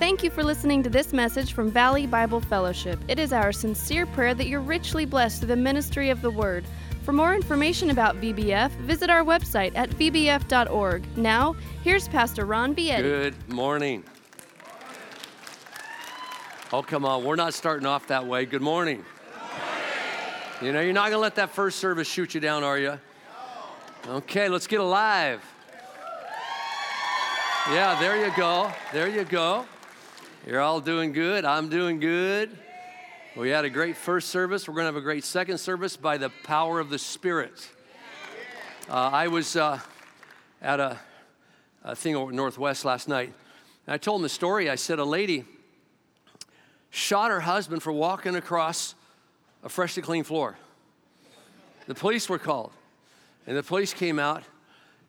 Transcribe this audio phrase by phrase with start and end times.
[0.00, 2.98] Thank you for listening to this message from Valley Bible Fellowship.
[3.06, 6.64] It is our sincere prayer that you're richly blessed through the ministry of the Word.
[7.04, 11.18] For more information about VBF, visit our website at vbf.org.
[11.18, 13.02] Now, here's Pastor Ron Vietti.
[13.02, 14.02] Good morning.
[16.72, 17.22] Oh, come on.
[17.22, 18.46] We're not starting off that way.
[18.46, 19.04] Good morning.
[20.62, 22.98] You know, you're not going to let that first service shoot you down, are you?
[24.08, 25.44] Okay, let's get alive.
[27.70, 28.72] Yeah, there you go.
[28.94, 29.66] There you go.
[30.46, 31.44] You're all doing good.
[31.44, 32.56] I'm doing good.
[33.36, 34.68] We had a great first service.
[34.68, 37.68] We're going to have a great second service by the power of the Spirit.
[38.88, 39.80] Uh, I was uh,
[40.62, 41.00] at a,
[41.82, 43.32] a thing over Northwest last night,
[43.88, 44.70] and I told them the story.
[44.70, 45.44] I said a lady
[46.90, 48.94] shot her husband for walking across
[49.64, 50.56] a freshly clean floor.
[51.88, 52.70] The police were called,
[53.48, 54.44] and the police came out,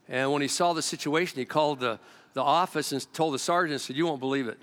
[0.10, 2.00] and when he saw the situation, he called the,
[2.34, 4.58] the office and told the sergeant, said, You won't believe it.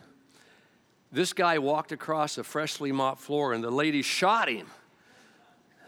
[1.12, 4.66] This guy walked across a freshly mopped floor and the lady shot him.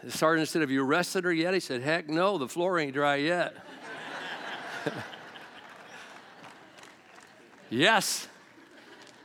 [0.03, 1.55] The sergeant said, Have you arrested her yet?
[1.55, 3.55] He said, Heck no, the floor ain't dry yet.
[7.71, 8.27] yes.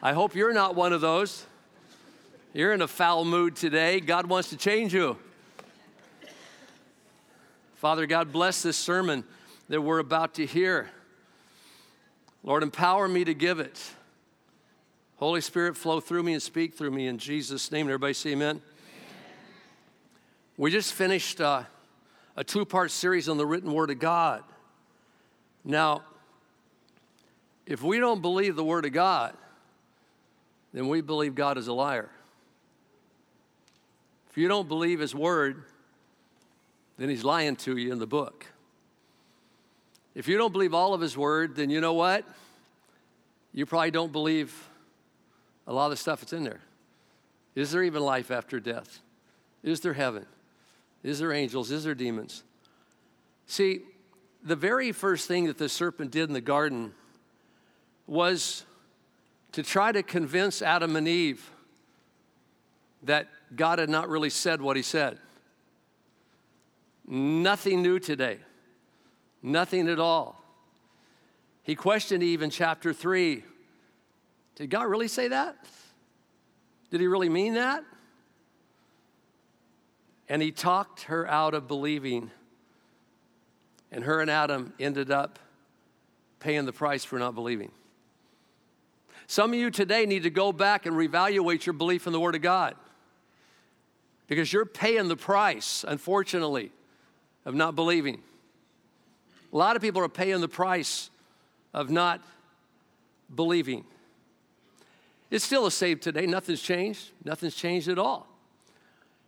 [0.02, 1.44] I hope you're not one of those.
[2.54, 4.00] You're in a foul mood today.
[4.00, 5.18] God wants to change you.
[7.74, 9.24] Father, God bless this sermon
[9.68, 10.88] that we're about to hear.
[12.42, 13.78] Lord, empower me to give it.
[15.20, 17.88] Holy Spirit, flow through me and speak through me in Jesus' name.
[17.88, 18.48] Everybody say amen.
[18.48, 18.62] amen.
[20.56, 21.64] We just finished uh,
[22.38, 24.42] a two part series on the written word of God.
[25.62, 26.04] Now,
[27.66, 29.36] if we don't believe the word of God,
[30.72, 32.08] then we believe God is a liar.
[34.30, 35.64] If you don't believe his word,
[36.96, 38.46] then he's lying to you in the book.
[40.14, 42.24] If you don't believe all of his word, then you know what?
[43.52, 44.69] You probably don't believe
[45.70, 46.58] a lot of stuff that's in there.
[47.54, 48.98] Is there even life after death?
[49.62, 50.26] Is there heaven?
[51.04, 51.70] Is there angels?
[51.70, 52.42] Is there demons?
[53.46, 53.82] See,
[54.42, 56.92] the very first thing that the serpent did in the garden
[58.08, 58.64] was
[59.52, 61.48] to try to convince Adam and Eve
[63.04, 65.18] that God had not really said what he said.
[67.06, 68.38] Nothing new today,
[69.40, 70.42] nothing at all.
[71.62, 73.44] He questioned Eve in chapter 3
[74.60, 75.56] did God really say that?
[76.90, 77.82] Did he really mean that?
[80.28, 82.30] And he talked her out of believing.
[83.90, 85.38] And her and Adam ended up
[86.40, 87.70] paying the price for not believing.
[89.26, 92.34] Some of you today need to go back and reevaluate your belief in the Word
[92.34, 92.74] of God
[94.26, 96.70] because you're paying the price, unfortunately,
[97.46, 98.20] of not believing.
[99.54, 101.08] A lot of people are paying the price
[101.72, 102.20] of not
[103.34, 103.86] believing.
[105.30, 106.26] It's still a save today.
[106.26, 107.10] Nothing's changed.
[107.24, 108.26] Nothing's changed at all.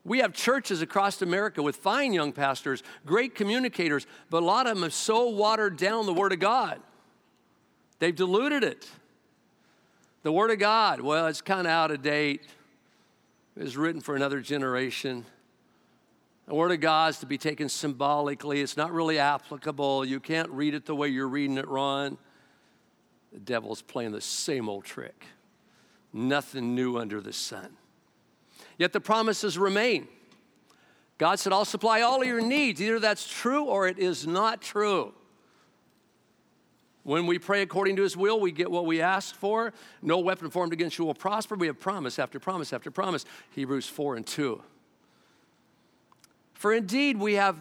[0.05, 4.75] We have churches across America with fine young pastors, great communicators, but a lot of
[4.75, 6.81] them have so watered down the Word of God.
[8.01, 8.89] They've diluted it.
[10.25, 12.43] The Word of God, well, it's kind of out of date.
[13.57, 15.25] It was written for another generation.
[16.49, 18.61] The Word of God is to be taken symbolically.
[18.61, 20.05] It's not really applicable.
[20.05, 22.19] You can't read it the way you're reading it, Ron.
[23.33, 25.27] The devil's playing the same old trick
[26.13, 27.77] nothing new under the sun.
[28.79, 30.09] Yet the promises remain.
[31.19, 32.81] God said, I'll supply all your needs.
[32.81, 35.15] Either that's true or it is not true.
[37.05, 39.73] When we pray according to his will, we get what we ask for.
[40.03, 41.57] No weapon formed against you will prosper.
[41.57, 43.25] We have promise after promise after promise.
[43.51, 44.63] Hebrews 4 and 2.
[46.55, 47.57] For indeed, we have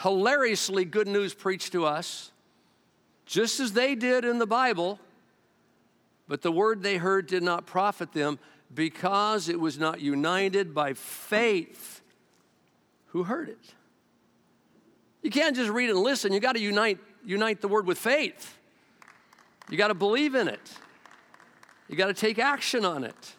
[0.00, 2.32] hilariously good news preached to us,
[3.24, 4.98] just as they did in the Bible
[6.26, 8.38] but the word they heard did not profit them
[8.72, 12.00] because it was not united by faith
[13.08, 13.74] who heard it.
[15.22, 18.58] You can't just read and listen, you got to unite, unite the word with faith.
[19.70, 20.72] You got to believe in it,
[21.88, 23.34] you got to take action on it.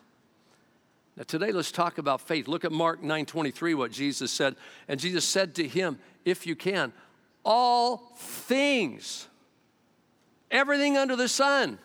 [1.18, 2.48] Now today let's talk about faith.
[2.48, 4.56] Look at Mark 9:23 what Jesus said.
[4.88, 6.92] And Jesus said to him, if you can,
[7.44, 9.28] all things
[10.52, 11.78] everything under the sun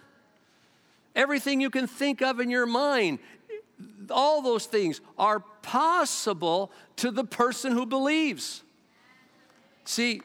[1.15, 3.19] Everything you can think of in your mind,
[4.11, 8.62] all those things are possible to the person who believes.
[9.85, 10.23] See,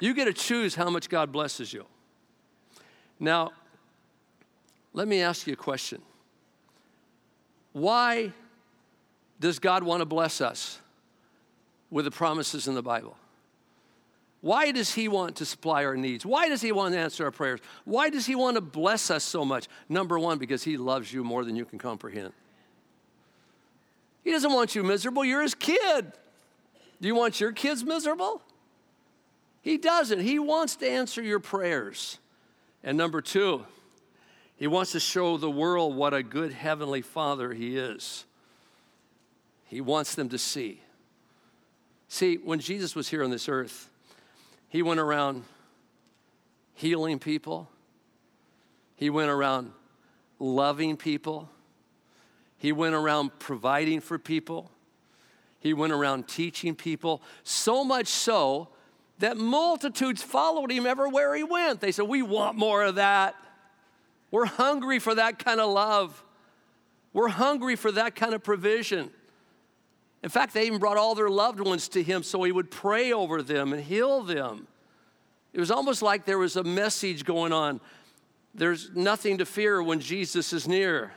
[0.00, 1.86] you get to choose how much God blesses you.
[3.20, 3.52] Now,
[4.92, 6.02] let me ask you a question.
[7.72, 8.32] Why
[9.40, 10.80] does God want to bless us
[11.90, 13.16] with the promises in the Bible?
[14.44, 16.26] Why does He want to supply our needs?
[16.26, 17.60] Why does He want to answer our prayers?
[17.86, 19.68] Why does He want to bless us so much?
[19.88, 22.34] Number one, because He loves you more than you can comprehend.
[24.22, 26.12] He doesn't want you miserable, you're His kid.
[27.00, 28.42] Do you want your kids miserable?
[29.62, 30.20] He doesn't.
[30.20, 32.18] He wants to answer your prayers.
[32.82, 33.64] And number two,
[34.56, 38.26] He wants to show the world what a good heavenly Father He is.
[39.68, 40.82] He wants them to see.
[42.08, 43.88] See, when Jesus was here on this earth,
[44.74, 45.44] he went around
[46.74, 47.70] healing people,
[48.96, 49.70] he went around
[50.40, 51.48] loving people,
[52.58, 54.72] he went around providing for people,
[55.60, 58.66] he went around teaching people, so much so
[59.20, 61.80] that multitudes followed him everywhere he went.
[61.80, 63.36] They said, We want more of that.
[64.32, 66.24] We're hungry for that kind of love.
[67.12, 69.12] We're hungry for that kind of provision.
[70.24, 73.12] In fact, they even brought all their loved ones to him so he would pray
[73.12, 74.66] over them and heal them.
[75.52, 77.78] It was almost like there was a message going on.
[78.54, 81.12] There's nothing to fear when Jesus is near.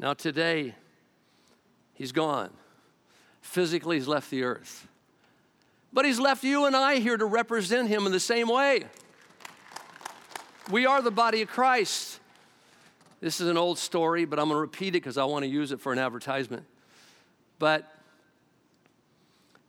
[0.00, 0.74] Now, today,
[1.94, 2.50] he's gone.
[3.42, 4.88] Physically, he's left the earth.
[5.92, 8.86] But he's left you and I here to represent him in the same way.
[10.68, 12.18] We are the body of Christ.
[13.20, 15.48] This is an old story, but I'm going to repeat it because I want to
[15.48, 16.66] use it for an advertisement.
[17.62, 17.88] But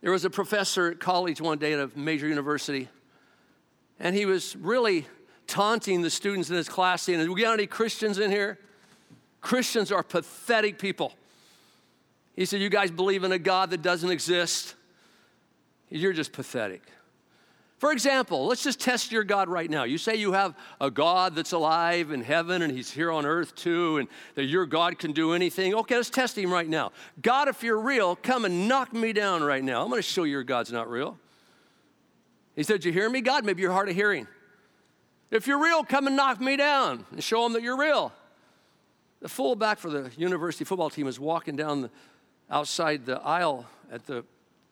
[0.01, 2.89] there was a professor at college one day at a major university,
[3.99, 5.05] and he was really
[5.45, 8.57] taunting the students in his class, saying, We got any Christians in here?
[9.41, 11.13] Christians are pathetic people.
[12.35, 14.73] He said, You guys believe in a God that doesn't exist?
[15.91, 16.81] You're just pathetic.
[17.77, 19.83] For example, let's just test your God right now.
[19.83, 23.55] You say you have a God that's alive in heaven and he's here on earth
[23.55, 25.73] too, and that your God can do anything.
[25.75, 26.91] Okay, let's test him right now.
[27.21, 29.81] God, if you're real, come and knock me down right now.
[29.83, 31.17] I'm going to show you your God's not real.
[32.55, 33.43] He said, You hear me, God?
[33.43, 34.27] Maybe you're hard of hearing.
[35.31, 38.13] If you're real, come and knock me down and show him that you're real.
[39.19, 41.89] The fullback for the university football team is walking down the,
[42.51, 44.23] outside the aisle at the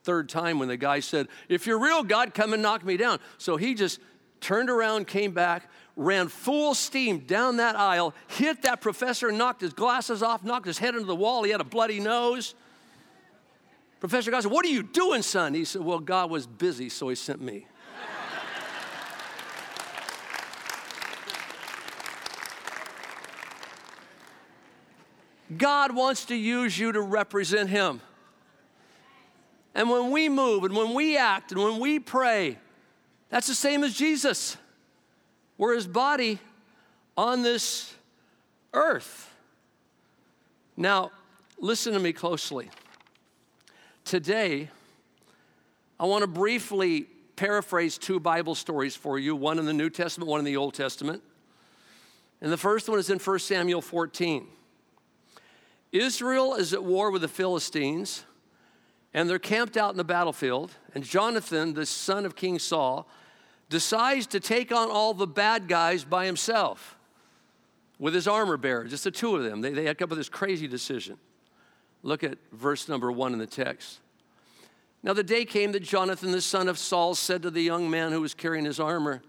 [0.03, 3.19] third time when the guy said, If you're real, God, come and knock me down.
[3.37, 3.99] So he just
[4.39, 9.73] turned around, came back, ran full steam down that aisle, hit that professor, knocked his
[9.73, 11.43] glasses off, knocked his head into the wall.
[11.43, 12.55] He had a bloody nose.
[13.99, 15.53] Professor God said, What are you doing, son?
[15.53, 17.67] He said, Well, God was busy, so he sent me.
[25.57, 28.01] God wants to use you to represent Him.
[29.73, 32.57] And when we move and when we act and when we pray,
[33.29, 34.57] that's the same as Jesus.
[35.57, 36.39] We're His body
[37.17, 37.93] on this
[38.73, 39.33] earth.
[40.75, 41.11] Now,
[41.59, 42.69] listen to me closely.
[44.03, 44.69] Today,
[45.99, 50.29] I want to briefly paraphrase two Bible stories for you one in the New Testament,
[50.29, 51.21] one in the Old Testament.
[52.41, 54.47] And the first one is in 1 Samuel 14.
[55.91, 58.23] Israel is at war with the Philistines,
[59.13, 60.71] and they're camped out in the battlefield.
[60.95, 63.07] And Jonathan, the son of King Saul,
[63.69, 66.97] decides to take on all the bad guys by himself
[67.99, 69.61] with his armor bearer, just the two of them.
[69.61, 71.17] They, they come up with this crazy decision.
[72.03, 73.99] Look at verse number one in the text.
[75.03, 78.11] Now, the day came that Jonathan, the son of Saul, said to the young man
[78.11, 79.21] who was carrying his armor,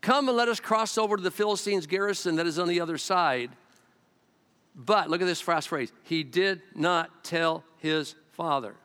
[0.00, 2.98] Come and let us cross over to the Philistines' garrison that is on the other
[2.98, 3.50] side.
[4.74, 8.76] But look at this fast phrase he did not tell his father.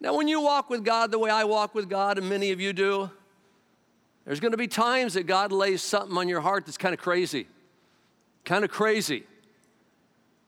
[0.00, 2.60] Now, when you walk with God the way I walk with God, and many of
[2.60, 3.10] you do,
[4.24, 7.00] there's going to be times that God lays something on your heart that's kind of
[7.00, 7.48] crazy.
[8.44, 9.24] Kind of crazy.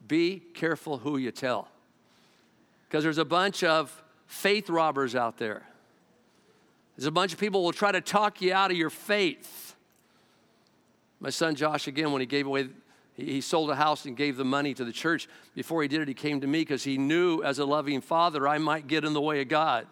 [0.07, 1.69] Be careful who you tell.
[2.89, 5.63] Because there's a bunch of faith robbers out there.
[6.97, 9.75] There's a bunch of people will try to talk you out of your faith.
[11.19, 12.69] My son Josh, again, when he gave away
[13.25, 15.29] he sold a house and gave the money to the church.
[15.55, 18.47] Before he did it, he came to me because he knew as a loving father
[18.47, 19.87] I might get in the way of God.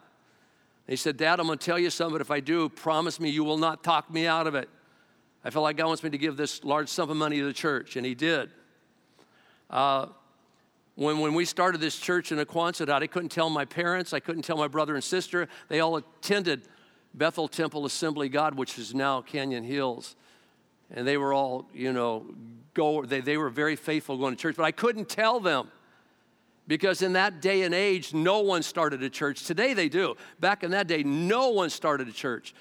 [0.87, 3.31] he said, Dad, I'm going to tell you something, but if I do, promise me
[3.31, 4.69] you will not talk me out of it.
[5.45, 7.53] I felt like God wants me to give this large sum of money to the
[7.53, 8.51] church, and he did.
[9.71, 10.07] Uh,
[10.95, 14.13] when, when we started this church in a Quonset hut, I couldn't tell my parents,
[14.13, 15.49] I couldn't tell my brother and sister.
[15.69, 16.63] They all attended
[17.15, 20.17] Bethel Temple Assembly God, which is now Canyon Hills
[20.91, 22.27] and they were all, you know,
[22.75, 25.69] go, they, they were very faithful going to church, but I couldn't tell them
[26.67, 29.45] because in that day and age, no one started a church.
[29.45, 30.17] Today they do.
[30.39, 32.55] Back in that day, no one started a church.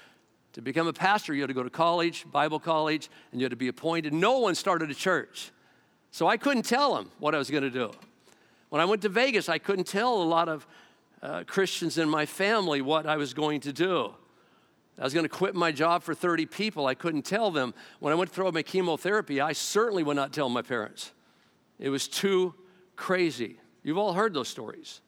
[0.54, 3.50] To become a pastor, you had to go to college, Bible college, and you had
[3.50, 4.14] to be appointed.
[4.14, 5.52] No one started a church.
[6.10, 7.92] So I couldn't tell them what I was going to do.
[8.70, 10.66] When I went to Vegas, I couldn't tell a lot of
[11.22, 14.14] uh, Christians in my family what I was going to do.
[14.98, 16.86] I was going to quit my job for 30 people.
[16.86, 17.72] I couldn't tell them.
[18.00, 21.12] When I went through my chemotherapy, I certainly would not tell my parents.
[21.78, 22.54] It was too
[22.96, 23.60] crazy.
[23.84, 25.00] You've all heard those stories.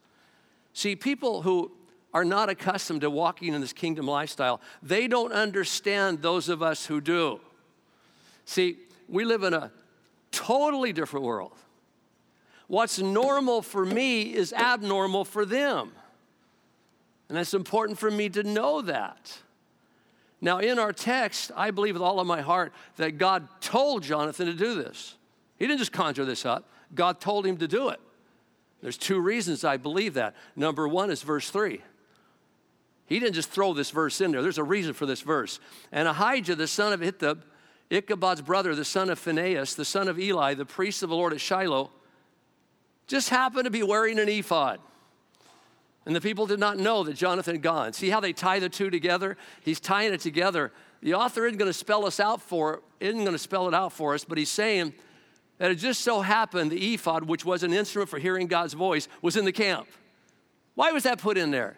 [0.74, 1.72] See, people who
[2.14, 6.86] are not accustomed to walking in this kingdom lifestyle, they don't understand those of us
[6.86, 7.40] who do.
[8.44, 8.78] See,
[9.08, 9.72] we live in a
[10.30, 11.52] totally different world.
[12.68, 15.90] What's normal for me is abnormal for them.
[17.28, 19.38] And it's important for me to know that.
[20.40, 24.46] Now, in our text, I believe with all of my heart that God told Jonathan
[24.46, 25.16] to do this.
[25.58, 28.00] He didn't just conjure this up, God told him to do it.
[28.82, 30.34] There's two reasons I believe that.
[30.56, 31.82] Number one is verse three.
[33.06, 35.60] He didn't just throw this verse in there, there's a reason for this verse.
[35.92, 37.42] And Ahijah, the son of Ahitub,
[37.90, 41.32] Ichabod's brother, the son of Phinehas, the son of Eli, the priest of the Lord
[41.32, 41.90] at Shiloh,
[43.08, 44.78] just happened to be wearing an ephod.
[46.10, 47.92] And the people did not know that Jonathan had gone.
[47.92, 49.36] See how they tie the two together?
[49.62, 50.72] He's tying it together.
[51.02, 53.92] The author isn't going to spell us out for isn't going to spell it out
[53.92, 54.92] for us, but he's saying
[55.58, 59.06] that it just so happened the ephod, which was an instrument for hearing God's voice,
[59.22, 59.86] was in the camp.
[60.74, 61.76] Why was that put in there?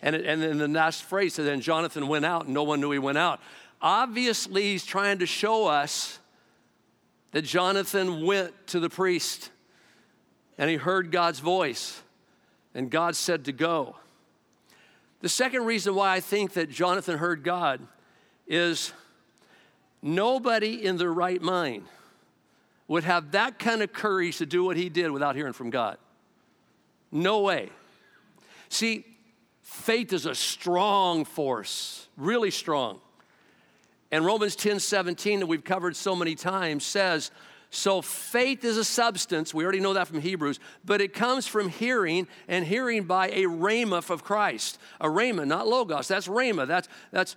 [0.00, 2.80] And, it, and then the last phrase said, then Jonathan went out and no one
[2.80, 3.42] knew he went out.
[3.82, 6.18] Obviously, he's trying to show us
[7.32, 9.50] that Jonathan went to the priest
[10.56, 12.00] and he heard God's voice
[12.74, 13.96] and God said to go.
[15.20, 17.80] The second reason why I think that Jonathan heard God
[18.46, 18.92] is
[20.02, 21.84] nobody in their right mind
[22.88, 25.98] would have that kind of courage to do what he did without hearing from God.
[27.12, 27.70] No way.
[28.68, 29.04] See,
[29.62, 33.00] faith is a strong force, really strong.
[34.10, 37.30] And Romans 10 17, that we've covered so many times, says,
[37.70, 41.68] so faith is a substance, we already know that from Hebrews, but it comes from
[41.68, 44.78] hearing and hearing by a rhema of Christ.
[45.00, 46.66] A rhema, not logos, that's rhema.
[46.66, 47.36] That's, that's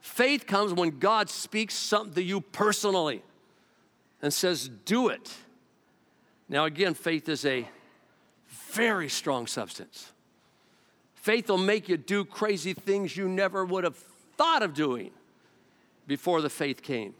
[0.00, 3.22] faith comes when God speaks something to you personally
[4.22, 5.34] and says, do it.
[6.48, 7.68] Now, again, faith is a
[8.70, 10.12] very strong substance.
[11.16, 13.96] Faith will make you do crazy things you never would have
[14.36, 15.10] thought of doing
[16.06, 17.14] before the faith came.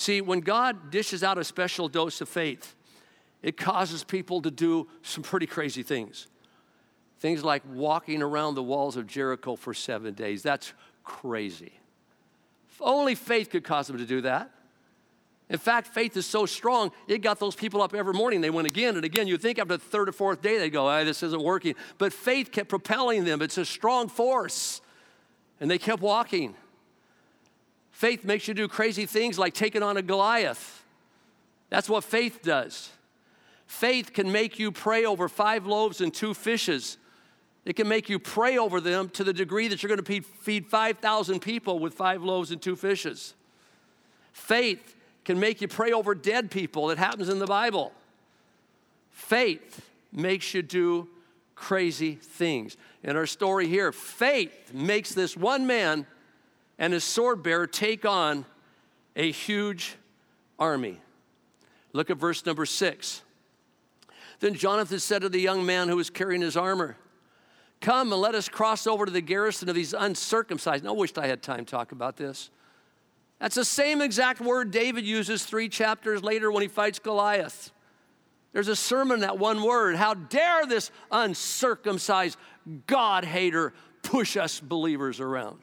[0.00, 2.74] See, when God dishes out a special dose of faith,
[3.42, 6.26] it causes people to do some pretty crazy things.
[7.18, 10.42] Things like walking around the walls of Jericho for seven days.
[10.42, 10.72] That's
[11.04, 11.74] crazy.
[12.80, 14.50] Only faith could cause them to do that.
[15.50, 18.40] In fact, faith is so strong, it got those people up every morning.
[18.40, 19.26] They went again and again.
[19.26, 21.74] You'd think after the third or fourth day, they'd go, ah, this isn't working.
[21.98, 23.42] But faith kept propelling them.
[23.42, 24.80] It's a strong force.
[25.60, 26.54] And they kept walking.
[28.00, 30.82] Faith makes you do crazy things like taking on a Goliath.
[31.68, 32.88] That's what faith does.
[33.66, 36.96] Faith can make you pray over five loaves and two fishes.
[37.66, 40.66] It can make you pray over them to the degree that you're going to feed
[40.66, 43.34] 5,000 people with five loaves and two fishes.
[44.32, 46.88] Faith can make you pray over dead people.
[46.88, 47.92] It happens in the Bible.
[49.10, 51.06] Faith makes you do
[51.54, 52.78] crazy things.
[53.02, 56.06] In our story here, faith makes this one man
[56.80, 58.46] and his sword bearer take on
[59.14, 59.96] a huge
[60.58, 60.98] army.
[61.92, 63.22] Look at verse number six.
[64.40, 66.96] Then Jonathan said to the young man who was carrying his armor,
[67.82, 70.86] Come and let us cross over to the garrison of these uncircumcised.
[70.86, 72.50] I wished I had time to talk about this.
[73.38, 77.72] That's the same exact word David uses three chapters later when he fights Goliath.
[78.52, 79.96] There's a sermon in that one word.
[79.96, 82.36] How dare this uncircumcised
[82.86, 83.72] God hater
[84.02, 85.58] push us believers around?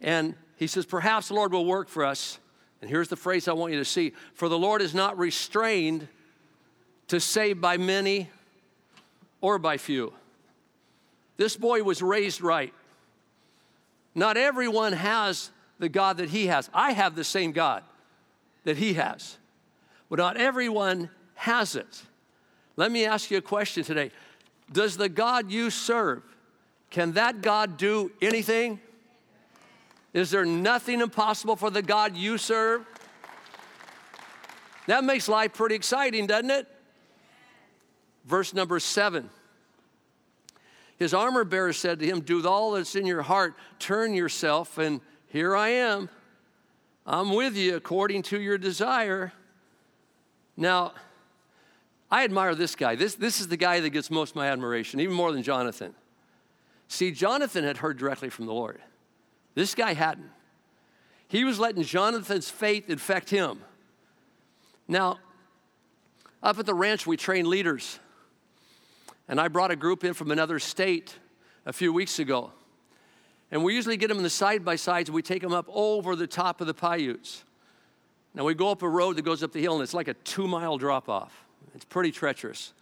[0.00, 2.38] And he says, Perhaps the Lord will work for us.
[2.80, 6.08] And here's the phrase I want you to see For the Lord is not restrained
[7.08, 8.30] to save by many
[9.40, 10.12] or by few.
[11.36, 12.72] This boy was raised right.
[14.14, 16.68] Not everyone has the God that he has.
[16.74, 17.82] I have the same God
[18.64, 19.38] that he has,
[20.08, 22.02] but not everyone has it.
[22.76, 24.10] Let me ask you a question today
[24.70, 26.22] Does the God you serve,
[26.90, 28.80] can that God do anything?
[30.12, 32.84] Is there nothing impossible for the God you serve?
[34.86, 36.66] That makes life pretty exciting, doesn't it?
[38.24, 39.30] Verse number seven.
[40.98, 45.00] His armor bearer said to him, Do all that's in your heart, turn yourself, and
[45.28, 46.10] here I am.
[47.06, 49.32] I'm with you according to your desire.
[50.56, 50.92] Now,
[52.10, 52.96] I admire this guy.
[52.96, 55.94] This, this is the guy that gets most of my admiration, even more than Jonathan.
[56.88, 58.80] See, Jonathan had heard directly from the Lord.
[59.54, 60.30] This guy hadn't.
[61.28, 63.60] He was letting Jonathan's faith infect him.
[64.88, 65.18] Now,
[66.42, 68.00] up at the ranch, we train leaders.
[69.28, 71.16] And I brought a group in from another state
[71.64, 72.50] a few weeks ago.
[73.52, 75.66] And we usually get them in the side by sides and we take them up
[75.68, 77.44] over the top of the Paiutes.
[78.34, 80.14] Now we go up a road that goes up the hill and it's like a
[80.14, 81.44] two mile drop off.
[81.74, 82.72] It's pretty treacherous.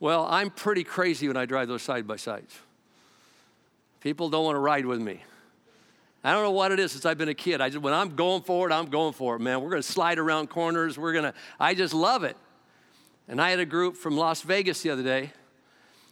[0.00, 2.56] Well, I'm pretty crazy when I drive those side by sides.
[4.00, 5.22] People don't want to ride with me.
[6.28, 7.62] I don't know what it is since I've been a kid.
[7.62, 9.62] I just, when I'm going for it, I'm going for it, man.
[9.62, 10.98] We're going to slide around corners.
[10.98, 12.36] We're going to, I just love it.
[13.28, 15.32] And I had a group from Las Vegas the other day.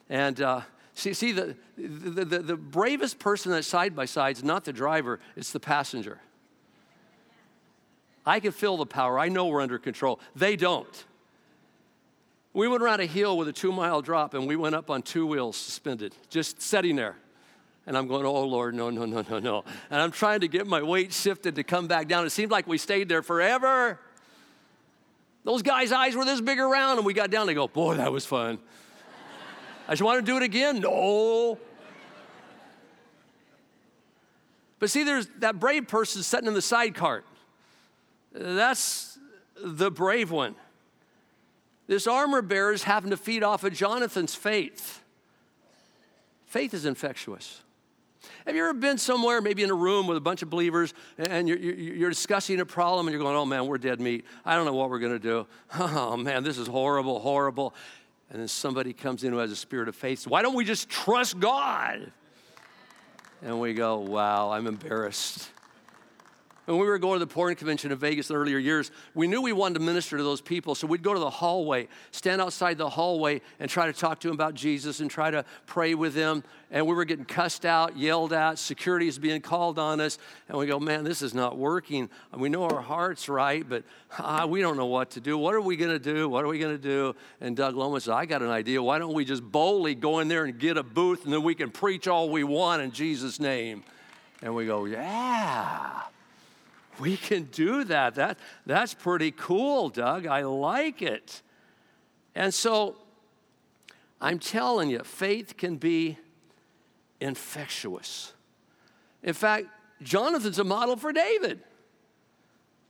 [0.09, 0.63] And uh,
[0.95, 4.73] see, see the, the, the, the bravest person that side by side is not the
[4.73, 6.19] driver, it's the passenger.
[8.25, 9.19] I can feel the power.
[9.19, 10.19] I know we're under control.
[10.35, 11.05] They don't.
[12.55, 15.03] We went around a hill with a two mile drop and we went up on
[15.03, 17.17] two wheels suspended, just sitting there.
[17.87, 19.65] And I'm going, oh Lord, no, no, no, no, no.
[19.91, 22.27] And I'm trying to get my weight shifted to come back down.
[22.27, 24.01] It seemed like we stayed there forever.
[25.45, 27.47] Those guys' eyes were this big around, and we got down.
[27.47, 28.59] They go, boy, that was fun.
[29.87, 30.81] I just want to do it again.
[30.81, 31.59] No.
[34.81, 37.25] But see, there's that brave person sitting in the side cart.
[38.33, 39.17] That's
[39.63, 40.57] the brave one.
[41.87, 45.01] This armor bearer is having to feed off of Jonathan's faith.
[46.47, 47.63] Faith is infectious.
[48.47, 51.49] Have you ever been somewhere, maybe in a room with a bunch of believers, and
[51.49, 54.25] you're, you're, discussing a problem and you're going, oh man, we're dead meat.
[54.45, 55.47] I don't know what we're going to do.
[55.79, 57.75] Oh man, this is horrible, horrible.
[58.31, 60.29] And then somebody comes in who has a spirit of faith.
[60.29, 62.13] Why don't we just trust God?
[63.43, 65.51] And we go, wow, I'm embarrassed.
[66.67, 69.41] When we were going to the Porn Convention in Vegas in earlier years, we knew
[69.41, 70.75] we wanted to minister to those people.
[70.75, 74.29] So we'd go to the hallway, stand outside the hallway, and try to talk to
[74.29, 76.43] them about Jesus and try to pray with them.
[76.73, 80.19] And we were getting cussed out, yelled at, security is being called on us.
[80.49, 82.11] And we go, man, this is not working.
[82.33, 83.85] And we know our heart's right, but
[84.19, 85.39] ah, we don't know what to do.
[85.39, 86.29] What are we going to do?
[86.29, 87.15] What are we going to do?
[87.41, 88.83] And Doug Lomas said, I got an idea.
[88.83, 91.55] Why don't we just boldly go in there and get a booth, and then we
[91.55, 93.85] can preach all we want in Jesus' name?
[94.43, 96.03] And we go, yeah.
[96.99, 98.15] We can do that.
[98.15, 98.39] that.
[98.65, 100.27] That's pretty cool, Doug.
[100.27, 101.43] I like it.
[102.35, 102.97] And so
[104.21, 106.19] I'm telling you, faith can be
[107.21, 108.33] infectious.
[109.23, 109.67] In fact,
[110.03, 111.61] Jonathan's a model for David.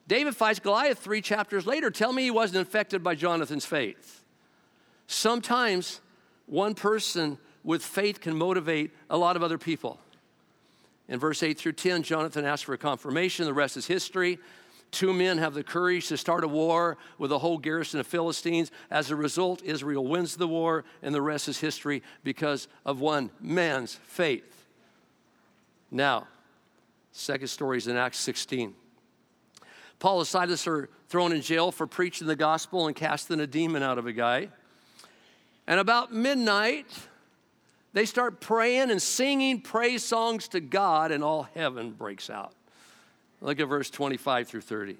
[0.08, 1.90] David fights Goliath three chapters later.
[1.90, 4.24] Tell me he wasn't infected by Jonathan's faith.
[5.06, 6.00] Sometimes
[6.46, 9.98] one person with faith can motivate a lot of other people.
[11.08, 13.44] In verse 8 through 10, Jonathan asks for a confirmation.
[13.44, 14.38] The rest is history.
[14.90, 18.70] Two men have the courage to start a war with a whole garrison of Philistines.
[18.90, 23.30] As a result, Israel wins the war, and the rest is history because of one
[23.40, 24.66] man's faith.
[25.90, 26.26] Now,
[27.12, 28.74] second story is in Acts 16.
[29.98, 33.82] Paul and Silas are thrown in jail for preaching the gospel and casting a demon
[33.82, 34.48] out of a guy.
[35.66, 36.86] And about midnight,
[37.96, 42.52] they start praying and singing praise songs to God, and all heaven breaks out.
[43.40, 44.98] Look at verse 25 through 30.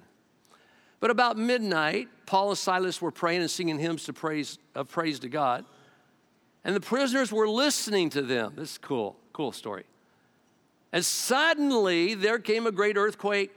[0.99, 5.19] But about midnight, Paul and Silas were praying and singing hymns to praise, of praise
[5.19, 5.63] to God.
[6.63, 8.53] And the prisoners were listening to them.
[8.55, 9.83] This is cool, cool story.
[10.91, 13.51] And suddenly there came a great earthquake,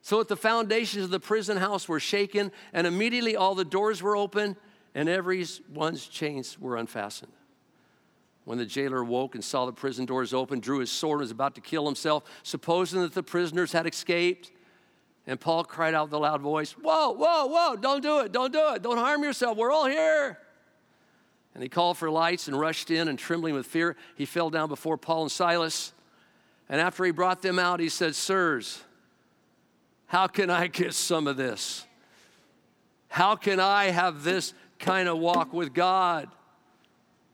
[0.00, 4.02] so that the foundations of the prison house were shaken, and immediately all the doors
[4.02, 4.56] were open,
[4.94, 7.32] and everyone's chains were unfastened.
[8.44, 11.30] When the jailer woke and saw the prison doors open, drew his sword and was
[11.30, 14.50] about to kill himself, supposing that the prisoners had escaped.
[15.26, 18.52] And Paul cried out with a loud voice, Whoa, whoa, whoa, don't do it, don't
[18.52, 20.38] do it, don't harm yourself, we're all here.
[21.54, 24.68] And he called for lights and rushed in, and trembling with fear, he fell down
[24.68, 25.92] before Paul and Silas.
[26.68, 28.82] And after he brought them out, he said, Sirs,
[30.06, 31.86] how can I get some of this?
[33.08, 36.28] How can I have this kind of walk with God?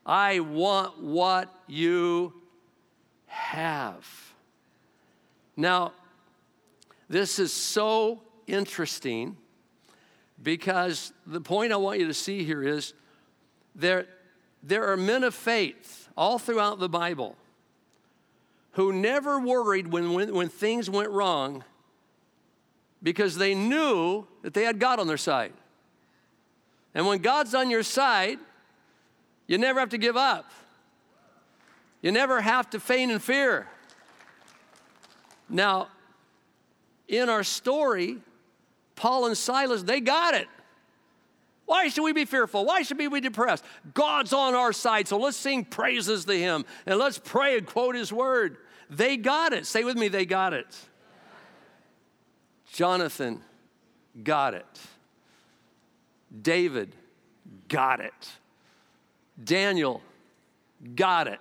[0.08, 2.32] I want what you
[3.26, 4.06] have.
[5.54, 5.92] Now,
[7.10, 9.36] this is so interesting
[10.42, 12.94] because the point I want you to see here is
[13.74, 14.06] there,
[14.62, 17.36] there are men of faith all throughout the Bible
[18.72, 21.64] who never worried when, when, when things went wrong
[23.02, 25.52] because they knew that they had God on their side.
[26.94, 28.38] And when God's on your side,
[29.48, 30.48] you never have to give up.
[32.00, 33.66] You never have to feign in fear.
[35.48, 35.88] Now,
[37.08, 38.18] in our story,
[38.94, 40.46] Paul and Silas, they got it.
[41.64, 42.64] Why should we be fearful?
[42.64, 43.64] Why should we be depressed?
[43.94, 47.94] God's on our side, so let's sing praises to Him and let's pray and quote
[47.94, 48.58] His word.
[48.88, 49.66] They got it.
[49.66, 50.66] Say with me, they got it.
[52.72, 53.42] Jonathan
[54.22, 54.80] got it.
[56.40, 56.94] David
[57.68, 58.38] got it.
[59.42, 60.03] Daniel
[60.94, 61.40] got it.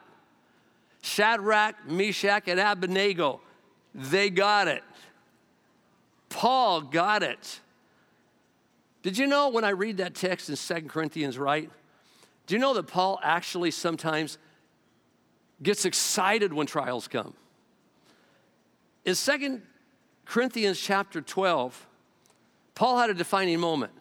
[1.01, 3.41] Shadrach, Meshach, and Abednego,
[3.93, 4.83] they got it.
[6.29, 7.59] Paul got it.
[9.03, 11.69] Did you know when I read that text in 2 Corinthians, right?
[12.45, 14.37] Do you know that Paul actually sometimes
[15.63, 17.33] gets excited when trials come?
[19.05, 19.61] In 2
[20.25, 21.87] Corinthians chapter 12,
[22.75, 23.93] Paul had a defining moment.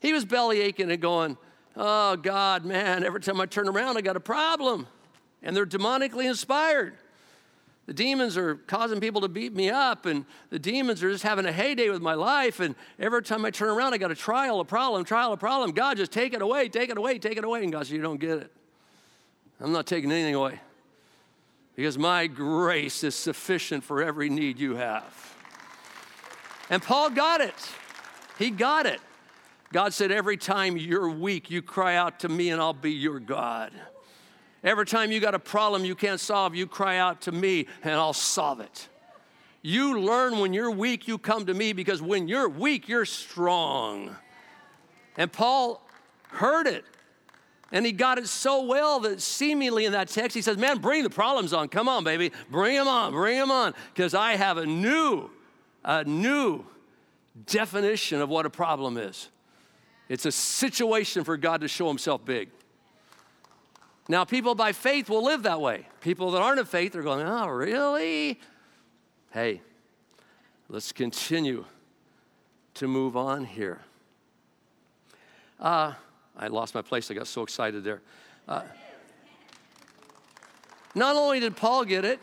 [0.00, 1.36] He was belly aching and going,
[1.76, 4.86] Oh, God, man, every time I turn around, I got a problem.
[5.42, 6.94] And they're demonically inspired.
[7.86, 11.44] The demons are causing people to beat me up, and the demons are just having
[11.44, 12.60] a heyday with my life.
[12.60, 15.72] And every time I turn around, I got a trial, a problem, trial, a problem.
[15.72, 17.62] God, just take it away, take it away, take it away.
[17.62, 18.52] And God says, You don't get it.
[19.60, 20.60] I'm not taking anything away
[21.76, 25.36] because my grace is sufficient for every need you have.
[26.70, 27.54] And Paul got it.
[28.38, 29.00] He got it.
[29.74, 33.18] God said, Every time you're weak, you cry out to me, and I'll be your
[33.18, 33.72] God.
[34.62, 37.94] Every time you got a problem you can't solve, you cry out to me, and
[37.94, 38.88] I'll solve it.
[39.62, 44.14] You learn when you're weak, you come to me because when you're weak, you're strong.
[45.16, 45.84] And Paul
[46.28, 46.84] heard it.
[47.72, 51.02] And he got it so well that seemingly in that text, he says, Man, bring
[51.02, 51.66] the problems on.
[51.66, 52.30] Come on, baby.
[52.48, 53.10] Bring them on.
[53.10, 53.74] Bring them on.
[53.92, 55.30] Because I have a new,
[55.84, 56.64] a new
[57.46, 59.30] definition of what a problem is.
[60.08, 62.50] It's a situation for God to show himself big.
[64.08, 65.86] Now, people by faith will live that way.
[66.00, 68.38] People that aren't of faith are going, Oh, really?
[69.30, 69.62] Hey,
[70.68, 71.64] let's continue
[72.74, 73.80] to move on here.
[75.58, 75.94] Uh,
[76.36, 77.10] I lost my place.
[77.10, 78.02] I got so excited there.
[78.46, 78.62] Uh,
[80.94, 82.20] not only did Paul get it,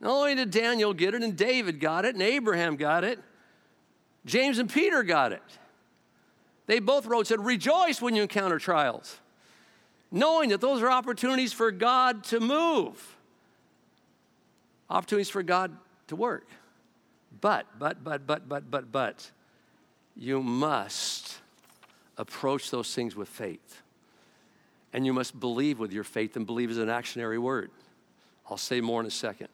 [0.00, 3.18] not only did Daniel get it, and David got it, and Abraham got it,
[4.24, 5.42] James and Peter got it.
[6.66, 9.18] They both wrote, said, Rejoice when you encounter trials,
[10.10, 13.16] knowing that those are opportunities for God to move,
[14.88, 15.76] opportunities for God
[16.08, 16.46] to work.
[17.40, 19.30] But, but, but, but, but, but, but,
[20.16, 21.38] you must
[22.18, 23.80] approach those things with faith.
[24.92, 27.70] And you must believe with your faith, and believe is an actionary word.
[28.50, 29.48] I'll say more in a second.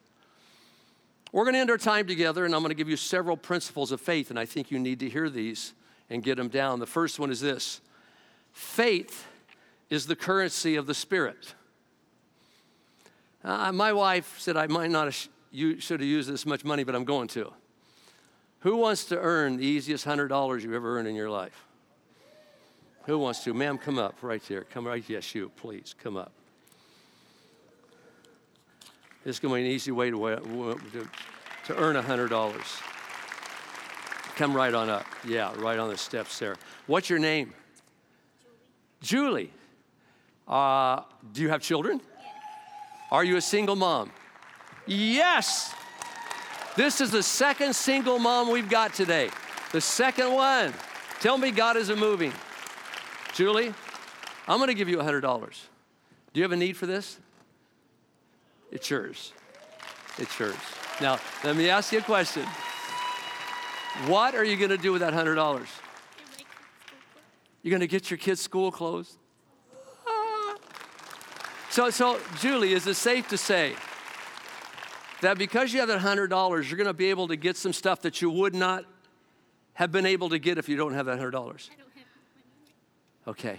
[1.30, 3.92] We're going to end our time together, and I'm going to give you several principles
[3.92, 5.74] of faith, and I think you need to hear these
[6.10, 6.80] and get them down.
[6.80, 7.80] The first one is this
[8.52, 9.26] faith
[9.90, 11.54] is the currency of the Spirit.
[13.44, 16.84] Uh, my wife said I might not have you should have used this much money,
[16.84, 17.52] but I'm going to.
[18.60, 21.64] Who wants to earn the easiest $100 you've ever earned in your life?
[23.04, 23.54] Who wants to?
[23.54, 24.64] Ma'am, come up right there.
[24.64, 25.02] Come right.
[25.06, 26.32] Yes, you, please, come up.
[29.24, 31.08] This is going to be an easy way to, to,
[31.66, 32.97] to earn $100.
[34.38, 35.04] Come right on up.
[35.26, 36.54] Yeah, right on the steps there.
[36.86, 37.52] What's your name?
[39.02, 39.50] Julie.
[39.50, 39.52] Julie.
[40.46, 42.00] Uh, do you have children?
[42.00, 42.34] Yes.
[43.10, 44.12] Are you a single mom?
[44.86, 45.74] Yes.
[46.76, 49.28] This is the second single mom we've got today.
[49.72, 50.72] The second one.
[51.18, 52.32] Tell me God isn't moving.
[53.34, 53.74] Julie,
[54.46, 55.20] I'm going to give you $100.
[55.20, 55.58] Do
[56.34, 57.18] you have a need for this?
[58.70, 59.32] It's yours.
[60.16, 60.54] It's yours.
[61.00, 62.46] Now, let me ask you a question.
[64.06, 65.66] What are you going to do with that $100?
[67.62, 69.16] You're going to get your kids' school clothes?
[70.06, 70.56] Ah.
[71.70, 73.74] So, so, Julie, is it safe to say
[75.20, 76.30] that because you have that $100,
[76.68, 78.84] you're going to be able to get some stuff that you would not
[79.74, 81.70] have been able to get if you don't have that $100?
[83.26, 83.58] Okay.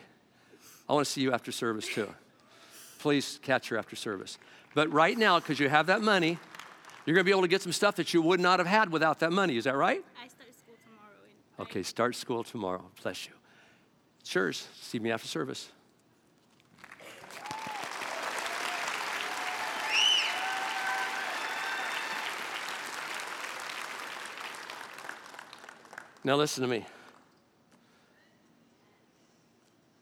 [0.88, 2.10] I want to see you after service too.
[3.00, 4.38] Please catch her after service.
[4.74, 6.40] But right now, because you have that money,
[7.10, 8.92] you're going to be able to get some stuff that you would not have had
[8.92, 9.58] without that money.
[9.58, 10.06] Is that right?
[10.16, 11.68] I start school tomorrow.
[11.68, 12.86] Okay, start school tomorrow.
[13.02, 13.34] Bless you.
[14.24, 14.54] Sure.
[14.54, 15.70] See me after service.
[26.24, 26.86] Now, listen to me.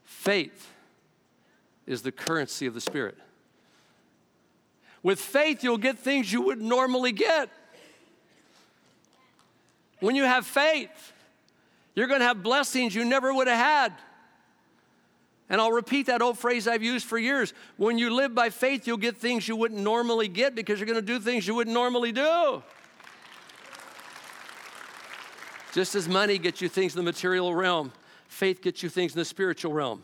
[0.03, 0.73] Faith
[1.85, 3.17] is the currency of the Spirit.
[5.03, 7.49] With faith, you'll get things you wouldn't normally get.
[9.99, 11.13] When you have faith,
[11.95, 13.93] you're going to have blessings you never would have had.
[15.49, 17.53] And I'll repeat that old phrase I've used for years.
[17.77, 20.99] When you live by faith, you'll get things you wouldn't normally get because you're going
[20.99, 22.61] to do things you wouldn't normally do.
[25.73, 27.93] Just as money gets you things in the material realm,
[28.27, 30.03] faith gets you things in the spiritual realm.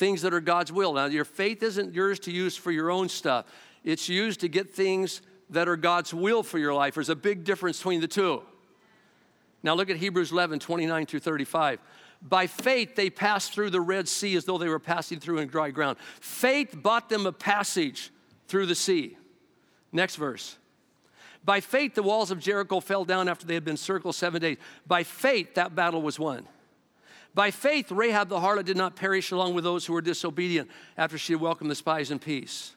[0.00, 0.94] things that are God's will.
[0.94, 3.44] Now, your faith isn't yours to use for your own stuff,
[3.84, 6.94] it's used to get things that are God's will for your life.
[6.94, 8.42] There's a big difference between the two.
[9.62, 11.80] Now, look at Hebrews 11 29 through 35.
[12.22, 15.48] By faith, they passed through the Red Sea as though they were passing through in
[15.48, 15.98] dry ground.
[16.20, 18.10] Faith bought them a passage
[18.46, 19.16] through the sea.
[19.92, 20.56] Next verse.
[21.44, 24.58] By faith, the walls of Jericho fell down after they had been circled seven days.
[24.86, 26.46] By faith, that battle was won.
[27.34, 31.16] By faith, Rahab the harlot did not perish along with those who were disobedient after
[31.16, 32.74] she had welcomed the spies in peace.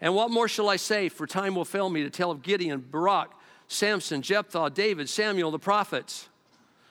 [0.00, 1.08] And what more shall I say?
[1.08, 3.32] For time will fail me to tell of Gideon, Barak,
[3.68, 6.28] Samson, Jephthah, David, Samuel, the prophets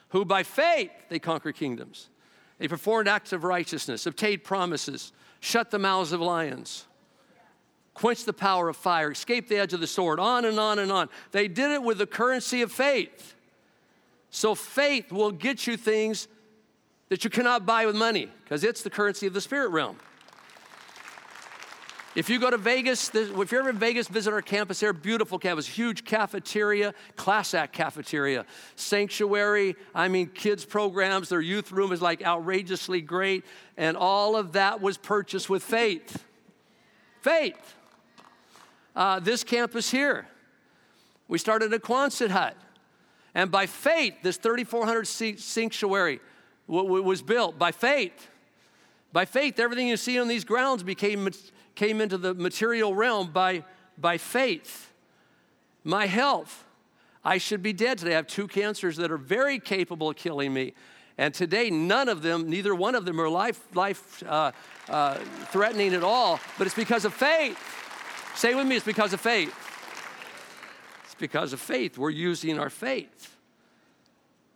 [0.09, 2.09] who by faith they conquered kingdoms.
[2.57, 6.85] They performed acts of righteousness, obtained promises, shut the mouths of lions,
[7.93, 10.91] quenched the power of fire, escaped the edge of the sword, on and on and
[10.91, 11.09] on.
[11.31, 13.35] They did it with the currency of faith.
[14.29, 16.27] So faith will get you things
[17.07, 19.97] that you cannot buy with money because it's the currency of the spirit realm.
[22.19, 24.91] If you go to Vegas, if you're ever in Vegas, visit our campus there.
[24.91, 29.77] Beautiful campus, huge cafeteria, class act cafeteria, sanctuary.
[29.95, 31.29] I mean, kids programs.
[31.29, 33.45] Their youth room is like outrageously great,
[33.77, 36.21] and all of that was purchased with faith.
[37.21, 37.75] Faith.
[38.97, 40.27] Uh, this campus here,
[41.29, 42.57] we started a Quonset hut,
[43.33, 46.19] and by faith, this 3,400 seat sanctuary
[46.67, 48.27] was built by faith.
[49.13, 51.29] By faith, everything you see on these grounds became
[51.79, 53.63] came into the material realm by,
[53.97, 54.91] by faith.
[55.85, 56.65] My health,
[57.23, 58.11] I should be dead today.
[58.11, 60.73] I have two cancers that are very capable of killing me.
[61.17, 64.51] And today, none of them, neither one of them are life, life uh,
[64.89, 65.19] uh,
[65.51, 67.57] threatening at all, but it's because of faith.
[68.35, 69.55] Say with me, it's because of faith.
[71.05, 71.97] It's because of faith.
[71.97, 73.37] We're using our faith.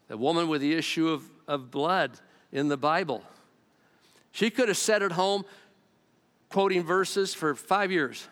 [0.10, 2.20] The woman with the issue of, of blood
[2.52, 3.24] in the Bible,
[4.34, 5.46] she could have sat at home
[6.54, 8.28] quoting verses for five years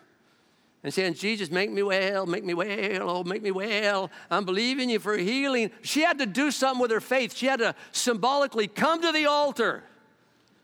[0.83, 4.11] and saying, Jesus, make me well, make me well, oh, make me well.
[4.29, 5.71] I'm believing you for healing.
[5.81, 7.35] She had to do something with her faith.
[7.35, 9.83] She had to symbolically come to the altar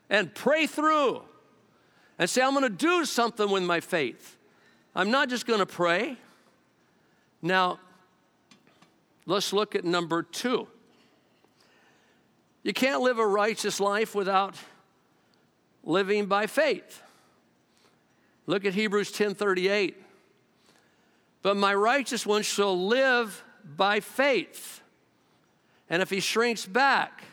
[0.08, 1.24] and pray through
[2.20, 4.38] and say, I'm going to do something with my faith.
[4.96, 6.16] I'm not just going to pray.
[7.42, 7.80] Now,
[9.26, 10.68] let's look at number two.
[12.62, 14.54] You can't live a righteous life without
[15.84, 17.02] living by faith.
[18.48, 19.96] Look at Hebrews 10:38.
[21.44, 24.82] But my righteous one shall live by faith.
[25.90, 27.24] And if he shrinks back,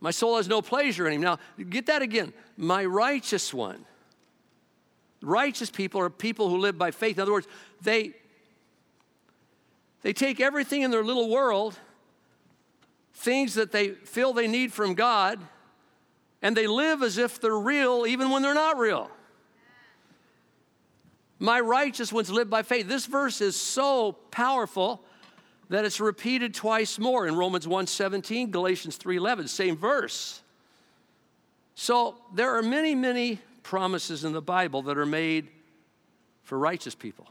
[0.00, 1.20] my soul has no pleasure in him.
[1.22, 2.32] Now, get that again.
[2.56, 3.84] My righteous one.
[5.22, 7.16] Righteous people are people who live by faith.
[7.16, 7.48] In other words,
[7.80, 8.14] they
[10.02, 11.76] they take everything in their little world,
[13.14, 15.40] things that they feel they need from God,
[16.42, 19.10] and they live as if they're real even when they're not real.
[21.38, 22.88] My righteous ones live by faith.
[22.88, 25.02] This verse is so powerful
[25.68, 30.42] that it's repeated twice more in Romans 1:17, Galatians 3:11, same verse.
[31.74, 35.48] So there are many, many promises in the Bible that are made
[36.42, 37.28] for righteous people.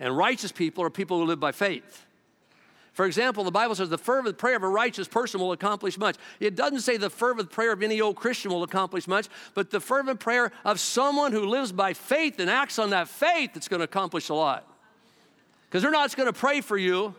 [0.00, 2.05] And righteous people are people who live by faith.
[2.96, 6.16] For example, the Bible says the fervent prayer of a righteous person will accomplish much.
[6.40, 9.80] It doesn't say the fervent prayer of any old Christian will accomplish much, but the
[9.80, 13.80] fervent prayer of someone who lives by faith and acts on that faith that's going
[13.80, 14.66] to accomplish a lot.
[15.68, 17.14] Because they're not just going to pray for you,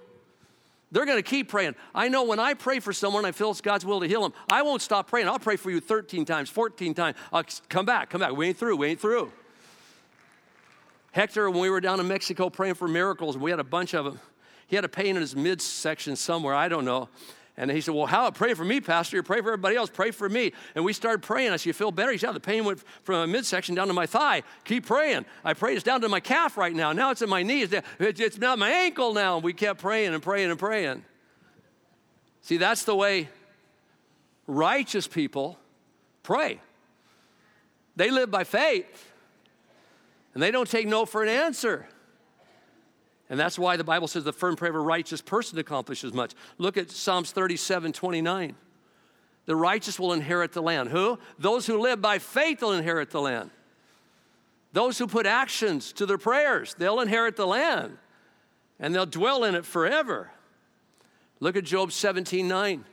[0.91, 1.75] they're going to keep praying.
[1.93, 4.33] I know when I pray for someone, I feel it's God's will to heal them.
[4.51, 5.27] I won't stop praying.
[5.27, 7.17] I'll pray for you 13 times, 14 times.
[7.31, 8.35] I'll come back, come back.
[8.35, 9.31] We ain't through, we ain't through.
[11.11, 14.05] Hector, when we were down in Mexico praying for miracles, we had a bunch of
[14.05, 14.19] them.
[14.67, 17.10] He had a pain in his midsection somewhere, I don't know.
[17.60, 18.30] And he said, Well, how?
[18.30, 19.23] Pray for me, Pastor.
[19.23, 19.89] Pray for everybody else.
[19.89, 20.53] Pray for me.
[20.75, 21.51] And we started praying.
[21.51, 22.12] I said, You feel better?
[22.12, 24.43] He said, The pain went from my midsection down to my thigh.
[24.63, 25.25] Keep praying.
[25.43, 25.73] I prayed.
[25.73, 26.93] It's down to my calf right now.
[26.93, 27.73] Now it's in my knees.
[27.99, 29.38] It's now my ankle now.
[29.38, 31.03] And We kept praying and praying and praying.
[32.41, 33.27] See, that's the way
[34.45, 35.58] righteous people
[36.21, 36.62] pray.
[37.95, 39.12] They live by faith,
[40.36, 41.88] and they don't take no for an answer.
[43.29, 46.33] And that's why the Bible says the firm prayer of a righteous person accomplishes much.
[46.57, 48.55] Look at Psalms 37 29.
[49.45, 50.89] The righteous will inherit the land.
[50.89, 51.19] Who?
[51.39, 53.49] Those who live by faith will inherit the land.
[54.73, 57.97] Those who put actions to their prayers, they'll inherit the land
[58.79, 60.29] and they'll dwell in it forever.
[61.39, 62.85] Look at Job 17 9.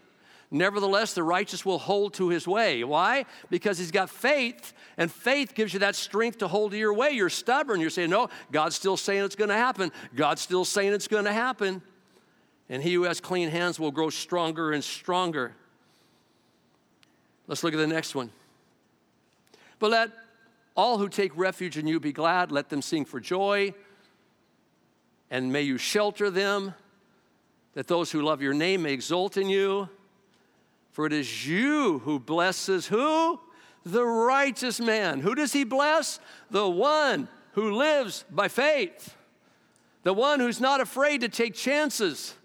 [0.55, 2.85] Nevertheless, the righteous will hold to his way.
[2.85, 3.25] Why?
[3.51, 7.11] Because he's got faith, and faith gives you that strength to hold to your way.
[7.11, 7.81] You're stubborn.
[7.81, 9.91] You're saying, No, God's still saying it's going to happen.
[10.15, 11.83] God's still saying it's going to happen.
[12.69, 15.57] And he who has clean hands will grow stronger and stronger.
[17.49, 18.31] Let's look at the next one.
[19.81, 20.11] But let
[20.77, 23.75] all who take refuge in you be glad, let them sing for joy,
[25.33, 26.75] and may you shelter them,
[27.73, 29.89] that those who love your name may exult in you.
[30.95, 33.41] For it is you who blesses who?
[33.85, 35.19] The righteous man.
[35.19, 36.21] Who does he bless?
[36.53, 39.17] The one who lives by faith,
[40.05, 42.37] the one who's not afraid to take chances,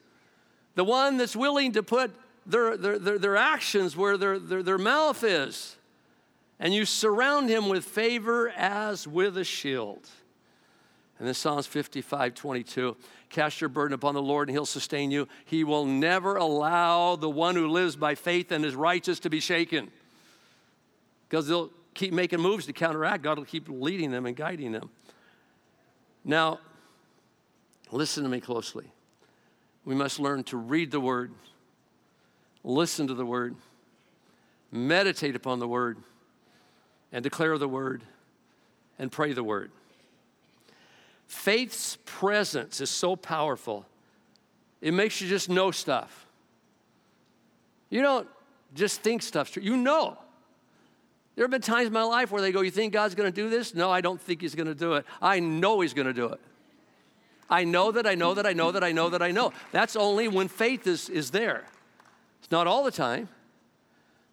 [0.73, 2.09] the one that's willing to put
[2.47, 5.77] their, their, their, their actions where their, their, their mouth is.
[6.59, 10.09] And you surround him with favor as with a shield.
[11.19, 12.95] And then Psalms 55 22
[13.29, 15.27] cast your burden upon the Lord and he'll sustain you.
[15.45, 19.39] He will never allow the one who lives by faith and is righteous to be
[19.39, 19.91] shaken
[21.27, 23.23] because they'll keep making moves to counteract.
[23.23, 24.89] God will keep leading them and guiding them.
[26.23, 26.59] Now,
[27.91, 28.85] listen to me closely.
[29.85, 31.31] We must learn to read the word,
[32.63, 33.55] listen to the word,
[34.71, 35.97] meditate upon the word,
[37.11, 38.03] and declare the word
[38.97, 39.71] and pray the word.
[41.29, 43.85] Faith's presence is so powerful,
[44.81, 46.25] it makes you just know stuff.
[47.91, 48.27] You don't
[48.73, 50.17] just think stuff, you know.
[51.35, 53.47] There have been times in my life where they go, You think God's gonna do
[53.47, 53.75] this?
[53.75, 55.05] No, I don't think He's gonna do it.
[55.21, 56.39] I know He's gonna do it.
[57.47, 59.53] I know that I know that I know that I know that I know.
[59.71, 61.63] That's only when faith is, is there.
[62.41, 63.29] It's not all the time,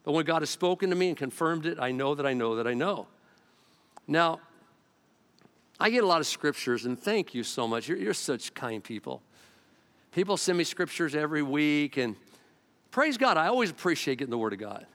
[0.03, 2.57] but when God has spoken to me and confirmed it, I know that I know
[2.57, 3.07] that I know.
[4.09, 4.41] Now,
[5.79, 7.89] I get a lot of scriptures, and thank you so much.
[7.89, 9.23] You're, you're such kind people.
[10.13, 12.17] People send me scriptures every week, and
[12.91, 14.87] praise God, I always appreciate getting the Word of God.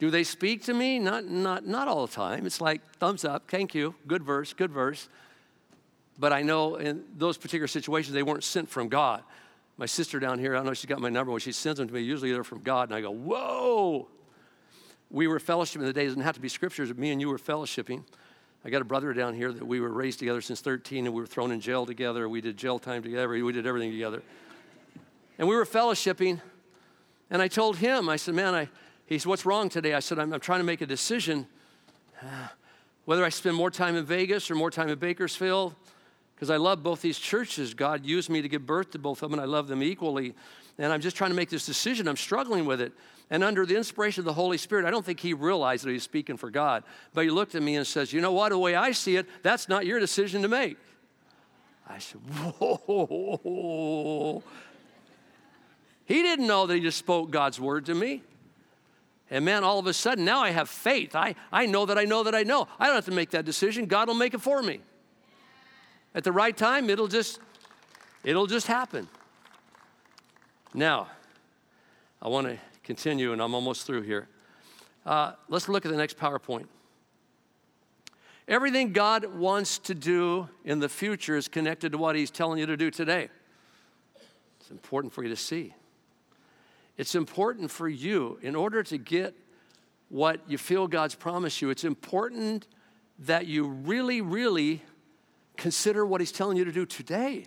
[0.00, 0.98] Do they speak to me?
[0.98, 2.44] Not, not, not all the time.
[2.44, 5.08] It's like, thumbs up, thank you, good verse, good verse.
[6.18, 9.22] But I know in those particular situations, they weren't sent from God.
[9.76, 11.32] My sister down here, I don't know if she got my number.
[11.32, 12.88] When she sends them to me, usually they're from God.
[12.88, 14.08] And I go, whoa.
[15.10, 16.04] We were fellowshipping the day.
[16.04, 18.04] It doesn't have to be scriptures, me and you were fellowshipping.
[18.64, 21.20] I got a brother down here that we were raised together since 13, and we
[21.20, 22.28] were thrown in jail together.
[22.28, 23.28] We did jail time together.
[23.28, 24.22] We did everything together.
[25.38, 26.40] And we were fellowshipping,
[27.30, 28.68] and I told him, I said, man, I,
[29.06, 29.92] he said, what's wrong today?
[29.92, 31.46] I said, I'm, I'm trying to make a decision
[32.22, 32.48] uh,
[33.04, 35.74] whether I spend more time in Vegas or more time in Bakersfield,
[36.34, 37.74] because I love both these churches.
[37.74, 40.34] God used me to give birth to both of them, and I love them equally.
[40.78, 42.08] And I'm just trying to make this decision.
[42.08, 42.92] I'm struggling with it.
[43.30, 45.94] And under the inspiration of the Holy Spirit, I don't think he realized that he
[45.94, 46.84] was speaking for God.
[47.14, 48.50] But he looked at me and says, You know what?
[48.50, 50.76] The way I see it, that's not your decision to make.
[51.88, 52.20] I said,
[52.58, 54.42] Whoa.
[56.06, 58.22] He didn't know that he just spoke God's word to me.
[59.30, 61.16] And man, all of a sudden, now I have faith.
[61.16, 62.68] I, I know that I know that I know.
[62.78, 63.86] I don't have to make that decision.
[63.86, 64.80] God will make it for me.
[66.14, 67.40] At the right time, it'll just,
[68.22, 69.08] it'll just happen.
[70.76, 71.06] Now,
[72.20, 74.26] I want to continue, and I'm almost through here.
[75.06, 76.66] Uh, let's look at the next PowerPoint.
[78.48, 82.66] Everything God wants to do in the future is connected to what He's telling you
[82.66, 83.28] to do today.
[84.58, 85.74] It's important for you to see.
[86.98, 89.36] It's important for you, in order to get
[90.08, 92.66] what you feel God's promised you, it's important
[93.20, 94.82] that you really, really
[95.56, 97.46] consider what He's telling you to do today.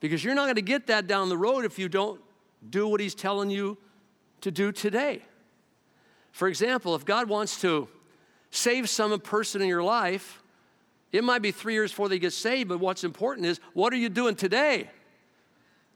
[0.00, 2.20] Because you're not going to get that down the road if you don't
[2.68, 3.78] do what He's telling you
[4.40, 5.22] to do today.
[6.32, 7.88] For example, if God wants to
[8.50, 10.42] save some person in your life,
[11.10, 13.96] it might be three years before they get saved, but what's important is what are
[13.96, 14.90] you doing today?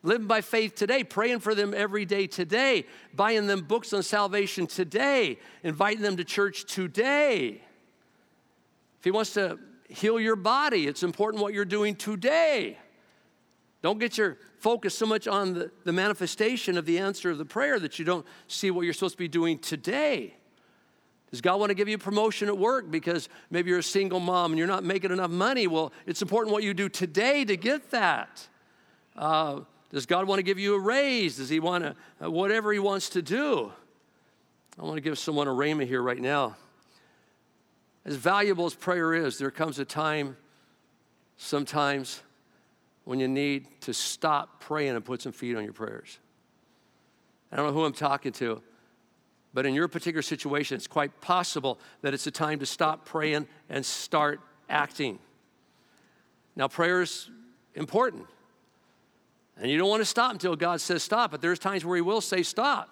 [0.03, 4.67] Living by faith today, praying for them every day today, buying them books on salvation
[4.67, 7.63] today, inviting them to church today.
[8.99, 12.79] If He wants to heal your body, it's important what you're doing today.
[13.83, 17.45] Don't get your focus so much on the, the manifestation of the answer of the
[17.45, 20.35] prayer that you don't see what you're supposed to be doing today.
[21.33, 24.53] Does God want to give you promotion at work because maybe you're a single mom
[24.53, 25.67] and you're not making enough money?
[25.67, 28.47] Well, it's important what you do today to get that.
[29.17, 31.39] Uh, does God want to give you a raise?
[31.39, 33.73] Does He want to, uh, whatever He wants to do?
[34.79, 36.57] I want to give someone a rhema here right now.
[38.05, 40.37] As valuable as prayer is, there comes a time
[41.37, 42.23] sometimes
[43.05, 46.19] when you need to stop praying and put some feet on your prayers.
[47.51, 48.63] I don't know who I'm talking to,
[49.53, 53.47] but in your particular situation, it's quite possible that it's a time to stop praying
[53.69, 55.19] and start acting.
[56.57, 57.31] Now, prayer is
[57.75, 58.27] important,
[59.57, 62.03] and you don't want to stop until God says stop, but there's times where He
[62.03, 62.89] will say stop.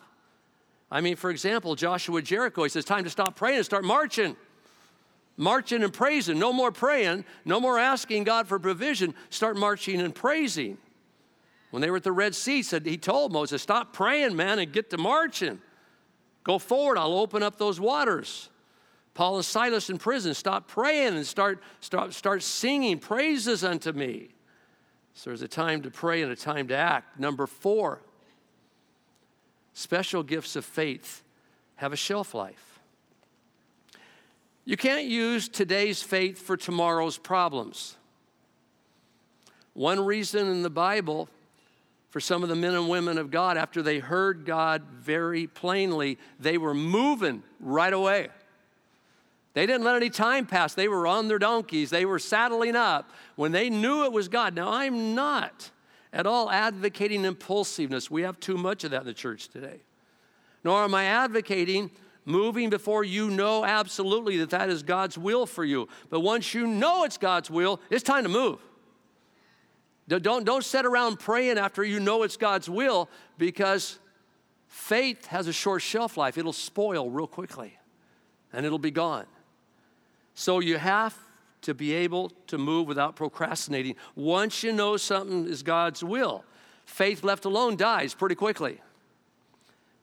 [0.90, 4.36] I mean, for example, Joshua Jericho, he says, time to stop praying and start marching
[5.40, 6.38] marching and praising.
[6.38, 9.14] No more praying, no more asking God for provision.
[9.30, 10.76] Start marching and praising.
[11.70, 14.70] When they were at the Red Sea, said he told Moses, "Stop praying, man, and
[14.70, 15.60] get to marching.
[16.44, 16.98] Go forward.
[16.98, 18.50] I'll open up those waters."
[19.14, 20.34] Paul and Silas in prison.
[20.34, 24.28] Stop praying and start, start, start singing praises unto me.
[25.14, 27.18] So there's a time to pray and a time to act.
[27.18, 28.02] Number four,
[29.72, 31.22] special gifts of faith
[31.76, 32.69] have a shelf life.
[34.64, 37.96] You can't use today's faith for tomorrow's problems.
[39.74, 41.28] One reason in the Bible
[42.10, 46.18] for some of the men and women of God, after they heard God very plainly,
[46.40, 48.28] they were moving right away.
[49.54, 50.74] They didn't let any time pass.
[50.74, 54.54] They were on their donkeys, they were saddling up when they knew it was God.
[54.54, 55.70] Now, I'm not
[56.12, 58.10] at all advocating impulsiveness.
[58.10, 59.78] We have too much of that in the church today.
[60.64, 61.90] Nor am I advocating
[62.30, 65.88] moving before you know absolutely that that is God's will for you.
[66.08, 68.58] But once you know it's God's will, it's time to move.
[70.08, 73.08] Don't, don't sit around praying after you know it's God's will
[73.38, 73.98] because
[74.66, 76.36] faith has a short shelf life.
[76.36, 77.78] It'll spoil real quickly
[78.52, 79.26] and it'll be gone.
[80.34, 81.16] So you have
[81.62, 83.94] to be able to move without procrastinating.
[84.16, 86.44] Once you know something is God's will,
[86.84, 88.80] faith left alone dies pretty quickly.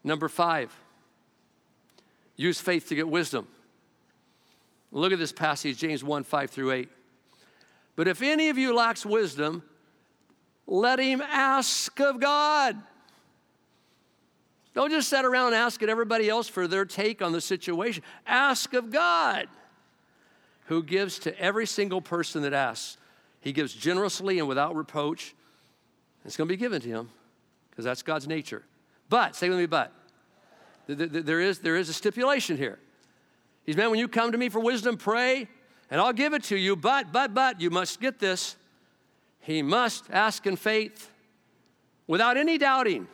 [0.04, 0.74] Number five,
[2.38, 3.46] use faith to get wisdom.
[4.90, 6.88] Look at this passage, James 1 5 through 8.
[7.94, 9.62] But if any of you lacks wisdom,
[10.66, 12.76] let him ask of God.
[14.72, 18.02] Don't just sit around asking everybody else for their take on the situation.
[18.26, 19.48] Ask of God,
[20.66, 22.96] who gives to every single person that asks.
[23.40, 25.34] He gives generously and without reproach.
[26.24, 27.10] It's going to be given to him
[27.70, 28.62] because that's God's nature.
[29.08, 29.92] But, say with me, but.
[30.88, 32.78] There is, there is a stipulation here.
[33.64, 35.46] He's man, when you come to me for wisdom, pray,
[35.90, 36.74] and I'll give it to you.
[36.74, 38.56] But, but, but, you must get this.
[39.40, 41.10] He must ask in faith
[42.06, 43.06] without any doubting.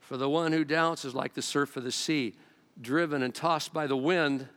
[0.00, 2.34] For the one who doubts is like the surf of the sea,
[2.80, 4.48] driven and tossed by the wind.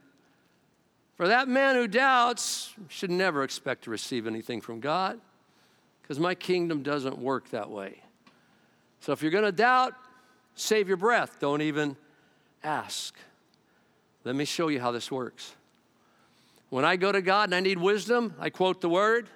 [1.16, 5.20] For that man who doubts should never expect to receive anything from God,
[6.03, 8.01] because my kingdom doesn't work that way.
[8.99, 9.93] So if you're going to doubt,
[10.58, 11.38] save your breath.
[11.39, 11.95] Don't even
[12.64, 13.16] ask.
[14.24, 15.55] Let me show you how this works.
[16.70, 19.30] When I go to God and I need wisdom, I quote the word.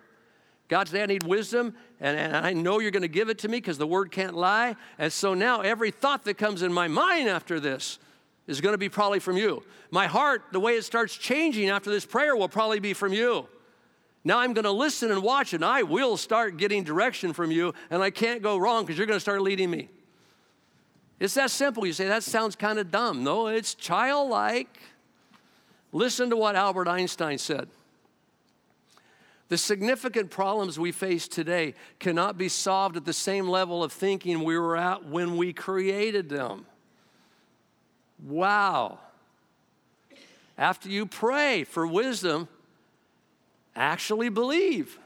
[0.67, 3.49] God, today I need wisdom, and, and I know you're going to give it to
[3.49, 4.75] me because the word can't lie.
[4.97, 7.99] And so now every thought that comes in my mind after this
[8.47, 9.63] is going to be probably from you.
[9.91, 13.47] My heart, the way it starts changing after this prayer, will probably be from you.
[14.23, 17.73] Now I'm going to listen and watch, and I will start getting direction from you,
[17.89, 19.89] and I can't go wrong because you're going to start leading me.
[21.21, 21.85] It's that simple.
[21.85, 23.23] You say, that sounds kind of dumb.
[23.23, 24.79] No, it's childlike.
[25.91, 27.69] Listen to what Albert Einstein said.
[29.49, 34.43] The significant problems we face today cannot be solved at the same level of thinking
[34.43, 36.65] we were at when we created them.
[38.23, 38.97] Wow.
[40.57, 42.47] After you pray for wisdom,
[43.75, 44.97] actually believe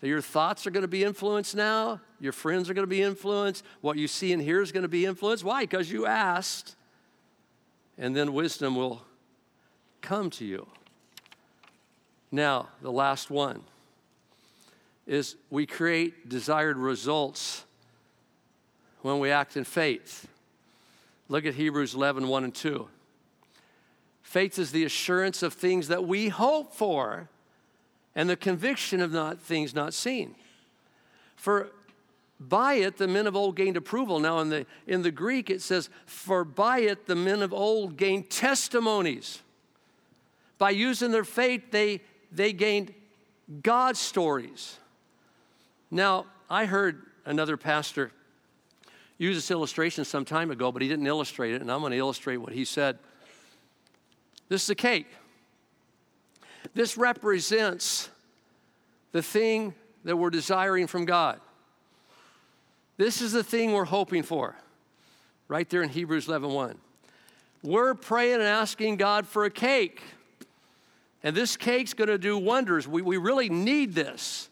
[0.00, 3.02] that your thoughts are going to be influenced now, your friends are going to be
[3.02, 5.44] influenced, what you see and hear is going to be influenced.
[5.44, 5.62] Why?
[5.62, 6.76] Because you asked,
[7.98, 9.02] and then wisdom will
[10.00, 10.66] come to you.
[12.30, 13.62] Now, the last one
[15.06, 17.64] is we create desired results
[19.02, 20.26] when we act in faith.
[21.28, 22.88] Look at Hebrews 11, 1 and 2.
[24.22, 27.28] Faith is the assurance of things that we hope for
[28.16, 30.34] and the conviction of not things not seen.
[31.36, 31.70] For
[32.38, 34.18] by it the men of old gained approval.
[34.18, 37.96] Now in the in the Greek it says, for by it the men of old
[37.96, 39.42] gained testimonies.
[40.58, 42.00] By using their faith, they
[42.32, 42.94] they gained
[43.62, 44.78] God stories.
[45.90, 48.10] Now, I heard another pastor
[49.18, 51.98] use this illustration some time ago, but he didn't illustrate it, and I'm going to
[51.98, 52.98] illustrate what he said.
[54.48, 55.06] This is a cake.
[56.74, 58.10] This represents
[59.12, 59.74] the thing
[60.04, 61.40] that we're desiring from God.
[62.96, 64.56] This is the thing we're hoping for,
[65.48, 66.76] right there in Hebrews 11:1.
[67.62, 70.02] We're praying and asking God for a cake.
[71.22, 72.86] And this cake's going to do wonders.
[72.86, 74.48] We, we really need this.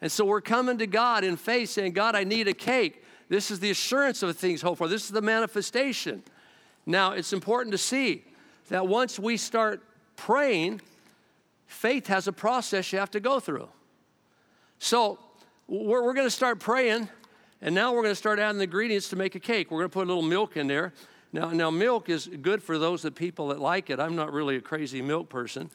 [0.00, 3.02] And so we're coming to God in faith saying, God, I need a cake.
[3.28, 4.88] This is the assurance of things hoped for.
[4.88, 6.22] This is the manifestation.
[6.86, 8.24] Now, it's important to see
[8.68, 9.82] that once we start
[10.16, 10.80] praying,
[11.66, 13.68] faith has a process you have to go through.
[14.78, 15.18] So
[15.66, 17.08] we're, we're going to start praying,
[17.62, 19.70] and now we're going to start adding the ingredients to make a cake.
[19.70, 20.92] We're going to put a little milk in there.
[21.32, 23.98] Now, now milk is good for those that people that like it.
[23.98, 25.70] I'm not really a crazy milk person.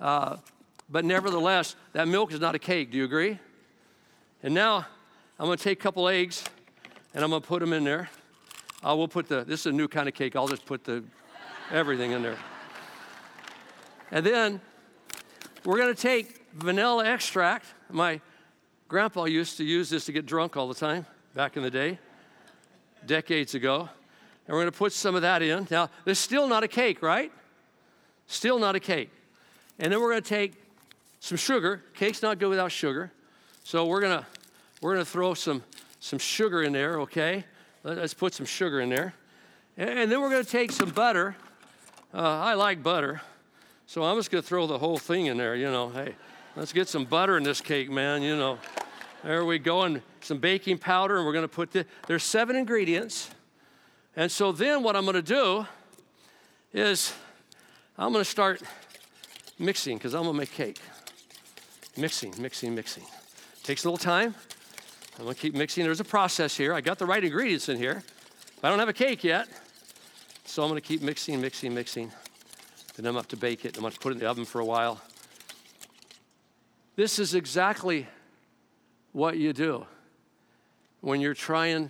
[0.00, 0.36] Uh,
[0.90, 2.90] but nevertheless, that milk is not a cake.
[2.90, 3.38] Do you agree?
[4.42, 4.86] And now
[5.38, 6.44] I'm going to take a couple eggs
[7.14, 8.10] and I'm going to put them in there.
[8.82, 10.36] I will put the, this is a new kind of cake.
[10.36, 11.02] I'll just put the,
[11.70, 12.36] everything in there.
[14.10, 14.60] And then
[15.64, 17.66] we're going to take vanilla extract.
[17.90, 18.20] My
[18.94, 21.98] grandpa used to use this to get drunk all the time back in the day,
[23.04, 23.88] decades ago.
[24.46, 25.66] And we're going to put some of that in.
[25.68, 27.32] Now, there's still not a cake, right?
[28.28, 29.10] Still not a cake.
[29.80, 30.52] And then we're going to take
[31.18, 31.82] some sugar.
[31.94, 33.10] Cake's not good without sugar.
[33.64, 34.26] So we're going to
[34.80, 35.64] we're going to throw some
[35.98, 37.44] some sugar in there, okay?
[37.82, 39.12] Let's put some sugar in there.
[39.76, 41.34] And then we're going to take some butter.
[42.14, 43.22] Uh, I like butter.
[43.86, 45.88] So I'm just going to throw the whole thing in there, you know.
[45.88, 46.14] Hey,
[46.54, 48.60] let's get some butter in this cake, man, you know.
[49.24, 49.84] There we go.
[49.84, 53.30] And some baking powder, and we're to put the, there's seven ingredients.
[54.16, 55.66] And so then what I'm to do
[56.74, 57.14] is
[57.96, 58.62] I'm to start
[59.58, 60.78] mixing because I'm to make cake.
[61.96, 63.04] Mixing, mixing, mixing.
[63.62, 64.34] Takes a little time.
[65.18, 65.84] I'm to keep mixing.
[65.84, 66.74] There's a process here.
[66.74, 68.02] I got the right ingredients in here,
[68.60, 69.48] but I don't have a cake yet.
[70.44, 72.12] So I'm to keep mixing, mixing, mixing.
[72.96, 73.78] Then I'm up to bake it.
[73.78, 75.00] I'm to put it in the oven for a while.
[76.94, 78.06] This is exactly
[79.14, 79.86] what you do
[81.00, 81.88] when you're trying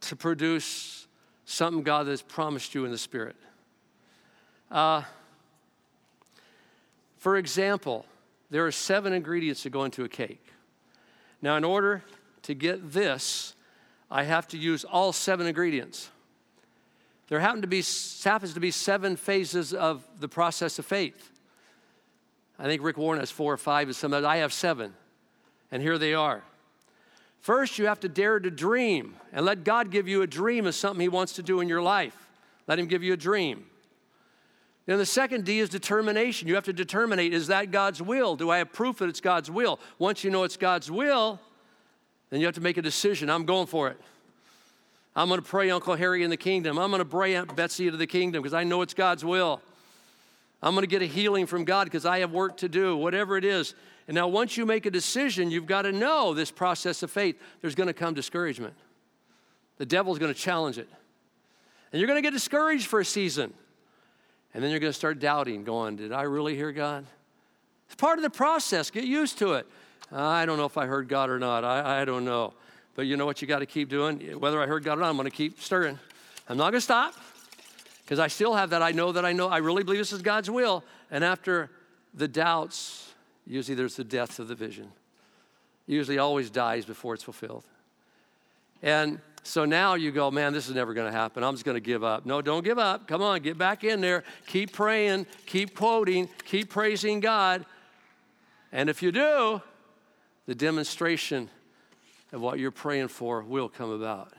[0.00, 1.06] to produce
[1.44, 3.36] something God has promised you in the Spirit.
[4.70, 5.02] Uh,
[7.18, 8.06] for example,
[8.50, 10.44] there are seven ingredients that go into a cake.
[11.42, 12.02] Now, in order
[12.42, 13.54] to get this,
[14.10, 16.08] I have to use all seven ingredients.
[17.28, 17.82] There happen to be,
[18.24, 21.30] happens to be seven phases of the process of faith.
[22.58, 24.94] I think Rick Warren has four or five, and some I have seven.
[25.72, 26.42] And here they are.
[27.40, 30.76] First, you have to dare to dream and let God give you a dream of
[30.76, 32.16] something He wants to do in your life.
[32.68, 33.66] Let Him give you a dream.
[34.86, 36.46] Then the second D is determination.
[36.46, 38.36] You have to determine is that God's will?
[38.36, 39.80] Do I have proof that it's God's will?
[39.98, 41.40] Once you know it's God's will,
[42.30, 43.30] then you have to make a decision.
[43.30, 44.00] I'm going for it.
[45.14, 46.78] I'm going to pray Uncle Harry in the kingdom.
[46.78, 49.60] I'm going to pray Aunt Betsy into the kingdom because I know it's God's will.
[50.62, 53.36] I'm going to get a healing from God because I have work to do, whatever
[53.36, 53.74] it is.
[54.08, 57.40] And now, once you make a decision, you've got to know this process of faith.
[57.60, 58.74] There's going to come discouragement.
[59.78, 60.88] The devil's going to challenge it.
[61.92, 63.52] And you're going to get discouraged for a season.
[64.54, 67.06] And then you're going to start doubting, going, Did I really hear God?
[67.86, 68.90] It's part of the process.
[68.90, 69.66] Get used to it.
[70.10, 71.64] Uh, I don't know if I heard God or not.
[71.64, 72.54] I, I don't know.
[72.94, 74.20] But you know what you got to keep doing?
[74.38, 75.98] Whether I heard God or not, I'm going to keep stirring.
[76.48, 77.14] I'm not going to stop
[78.04, 78.82] because I still have that.
[78.82, 79.48] I know that I know.
[79.48, 80.84] I really believe this is God's will.
[81.10, 81.70] And after
[82.12, 83.11] the doubts,
[83.46, 84.92] usually there's the death of the vision.
[85.86, 87.64] Usually always dies before it's fulfilled.
[88.82, 91.42] And so now you go, man, this is never going to happen.
[91.42, 92.24] I'm just going to give up.
[92.24, 93.08] No, don't give up.
[93.08, 94.22] Come on, get back in there.
[94.46, 97.66] Keep praying, keep quoting, keep praising God.
[98.70, 99.60] And if you do,
[100.46, 101.50] the demonstration
[102.32, 104.32] of what you're praying for will come about.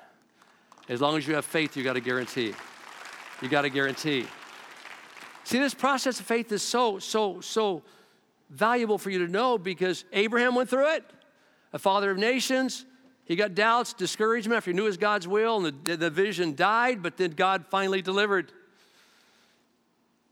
[0.90, 2.54] As long as you have faith, you got a guarantee.
[3.42, 4.26] You got a guarantee.
[5.44, 7.84] See, this process of faith is so, so, so
[8.50, 11.04] valuable for you to know because Abraham went through it,
[11.74, 12.86] a father of nations.
[13.26, 17.02] He got doubts, discouragement after he knew was God's will, and the, the vision died,
[17.02, 18.52] but then God finally delivered.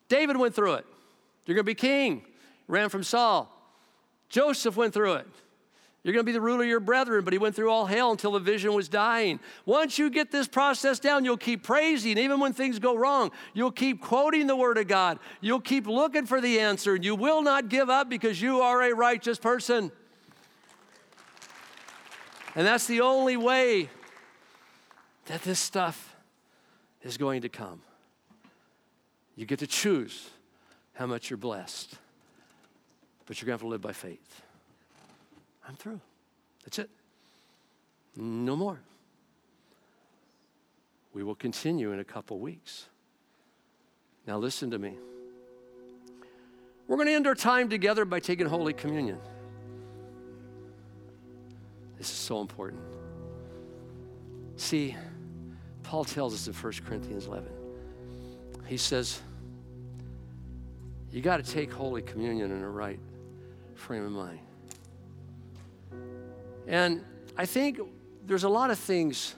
[0.10, 0.86] David went through it.
[1.46, 2.26] You're going to be king.
[2.68, 3.50] Ran from Saul.
[4.30, 5.28] Joseph went through it.
[6.04, 8.12] You're going to be the ruler of your brethren, but he went through all hell
[8.12, 9.40] until the vision was dying.
[9.66, 12.18] Once you get this process down, you'll keep praising.
[12.18, 15.20] Even when things go wrong, you'll keep quoting the word of God.
[15.42, 16.96] You'll keep looking for the answer.
[16.96, 19.92] And you will not give up because you are a righteous person.
[22.56, 23.90] And that's the only way
[25.28, 26.16] that this stuff
[27.04, 27.82] is going to come.
[29.36, 30.32] You get to choose
[30.94, 31.94] how much you're blessed,
[33.28, 34.42] but you're going to have to live by faith.
[35.68, 36.00] I'm through.
[36.64, 36.90] That's it.
[38.16, 38.80] No more.
[41.14, 42.88] We will continue in a couple weeks.
[44.28, 44.94] Now, listen to me.
[46.88, 49.18] We're going to end our time together by taking Holy Communion.
[51.98, 52.82] This is so important.
[54.58, 54.96] See,
[55.84, 57.50] Paul tells us in 1 Corinthians 11,
[58.68, 59.22] he says,
[61.12, 63.00] You got to take Holy Communion in a right
[63.76, 64.40] frame of mind.
[66.68, 67.04] And
[67.38, 67.80] I think
[68.26, 69.36] there's a lot of things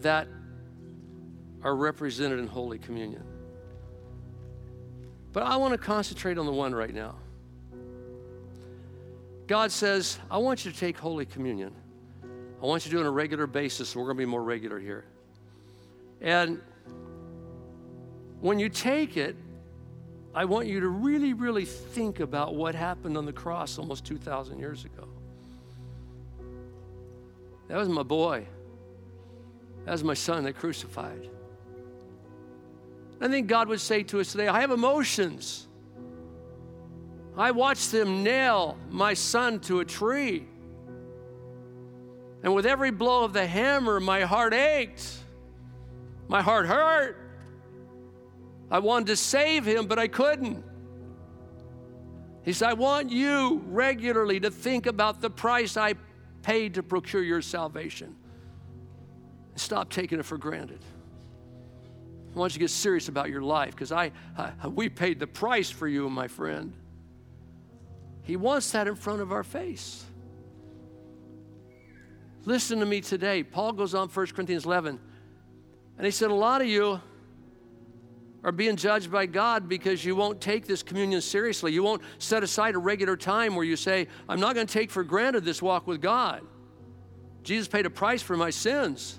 [0.00, 0.28] that
[1.62, 3.24] are represented in Holy Communion.
[5.32, 7.14] But I want to concentrate on the one right now.
[9.46, 11.74] God says, I want you to take Holy Communion.
[12.62, 13.90] I want you to do it on a regular basis.
[13.90, 15.04] So we're going to be more regular here.
[16.20, 16.60] And
[18.40, 19.36] when you take it,
[20.34, 24.58] I want you to really, really think about what happened on the cross almost 2,000
[24.58, 25.06] years ago.
[27.68, 28.46] That was my boy.
[29.84, 31.28] That was my son that crucified.
[33.20, 35.66] I think God would say to us today, I have emotions.
[37.36, 40.46] I watched them nail my son to a tree.
[42.42, 45.18] And with every blow of the hammer, my heart ached.
[46.26, 47.21] My heart hurt.
[48.72, 50.64] I wanted to save him, but I couldn't.
[52.42, 55.94] He said, I want you regularly to think about the price I
[56.40, 58.16] paid to procure your salvation.
[59.56, 60.80] Stop taking it for granted.
[62.34, 65.26] I want you to get serious about your life because I, I, we paid the
[65.26, 66.72] price for you, my friend.
[68.22, 70.02] He wants that in front of our face.
[72.46, 73.42] Listen to me today.
[73.42, 74.98] Paul goes on 1 Corinthians 11,
[75.98, 77.02] and he said, A lot of you
[78.44, 81.72] are being judged by God because you won't take this communion seriously.
[81.72, 84.90] You won't set aside a regular time where you say, I'm not going to take
[84.90, 86.42] for granted this walk with God.
[87.42, 89.18] Jesus paid a price for my sins.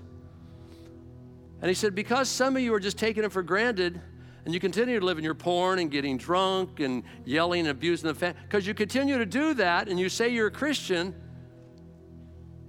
[1.61, 4.01] And he said, Because some of you are just taking it for granted
[4.45, 8.07] and you continue to live in your porn and getting drunk and yelling and abusing
[8.07, 11.15] the family, because you continue to do that and you say you're a Christian,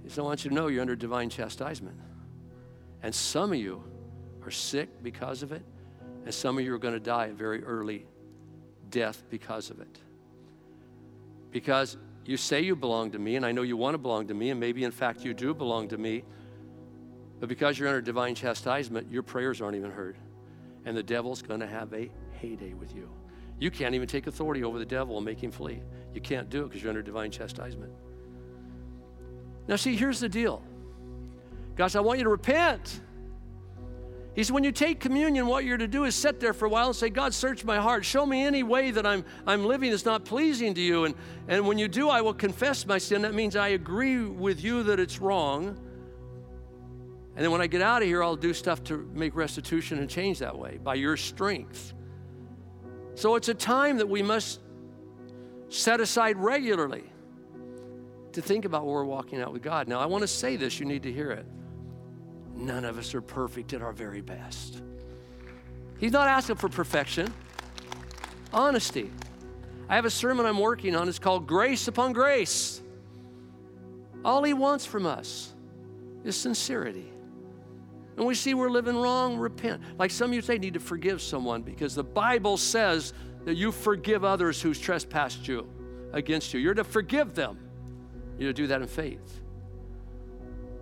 [0.03, 1.97] he said, I want you to know you're under divine chastisement.
[3.03, 3.83] And some of you
[4.43, 5.63] are sick because of it,
[6.25, 8.05] and some of you are going to die a very early
[8.89, 9.99] death because of it.
[11.51, 14.33] Because you say you belong to me, and I know you want to belong to
[14.33, 16.23] me, and maybe in fact you do belong to me,
[17.39, 20.17] but because you're under divine chastisement, your prayers aren't even heard.
[20.85, 23.09] And the devil's going to have a heyday with you.
[23.59, 25.81] You can't even take authority over the devil and make him flee.
[26.13, 27.91] You can't do it because you're under divine chastisement.
[29.67, 30.61] Now, see, here's the deal.
[31.75, 33.01] Gosh, I want you to repent.
[34.35, 36.69] He said, when you take communion, what you're to do is sit there for a
[36.69, 38.03] while and say, God, search my heart.
[38.03, 41.05] Show me any way that I'm, I'm living that's not pleasing to you.
[41.05, 41.15] And,
[41.47, 43.21] and when you do, I will confess my sin.
[43.21, 45.79] That means I agree with you that it's wrong.
[47.35, 50.09] And then when I get out of here, I'll do stuff to make restitution and
[50.09, 51.93] change that way by your strength.
[53.13, 54.59] So it's a time that we must
[55.69, 57.05] set aside regularly
[58.33, 59.87] to think about where we're walking out with God.
[59.87, 61.45] Now, I want to say this, you need to hear it.
[62.55, 64.81] None of us are perfect at our very best.
[65.97, 67.33] He's not asking for perfection,
[68.53, 69.11] honesty.
[69.87, 72.81] I have a sermon I'm working on, it's called Grace Upon Grace.
[74.23, 75.53] All He wants from us
[76.23, 77.11] is sincerity
[78.17, 79.81] and we see we're living wrong, repent.
[79.97, 83.71] Like some of you say, need to forgive someone because the Bible says that you
[83.71, 85.67] forgive others who's trespassed you
[86.13, 86.59] against you.
[86.59, 87.59] You're to forgive them.
[88.39, 89.41] You're to do that in faith.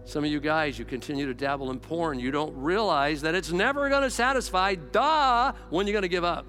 [0.06, 2.20] Some of you guys, you continue to dabble in porn.
[2.20, 4.76] You don't realize that it's never going to satisfy.
[4.76, 6.46] Duh, when you're going to give up.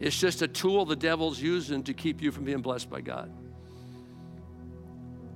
[0.00, 3.32] It's just a tool the devil's using to keep you from being blessed by God.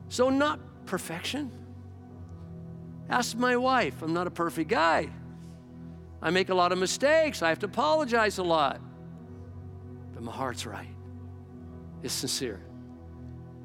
[0.08, 1.52] So, not perfection
[3.10, 4.02] Ask my wife.
[4.02, 5.10] I'm not a perfect guy.
[6.22, 7.42] I make a lot of mistakes.
[7.42, 8.80] I have to apologize a lot.
[10.14, 10.94] But my heart's right.
[12.04, 12.60] It's sincere.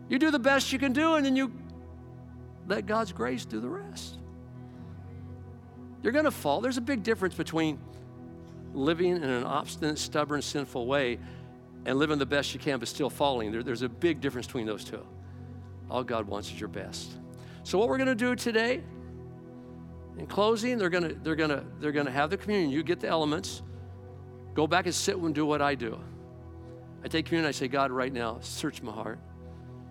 [0.09, 1.51] You do the best you can do, and then you
[2.67, 4.17] let God's grace do the rest.
[6.01, 6.61] You're going to fall.
[6.61, 7.79] There's a big difference between
[8.73, 11.19] living in an obstinate, stubborn, sinful way
[11.85, 13.51] and living the best you can but still falling.
[13.51, 15.05] There, there's a big difference between those two.
[15.89, 17.11] All God wants is your best.
[17.63, 18.83] So, what we're going to do today
[20.17, 22.71] in closing, they're gonna, they're gonna, they're gonna have the communion.
[22.71, 23.61] You get the elements.
[24.53, 25.99] Go back and sit and do what I do.
[27.03, 29.19] I take communion, I say, God, right now, search my heart.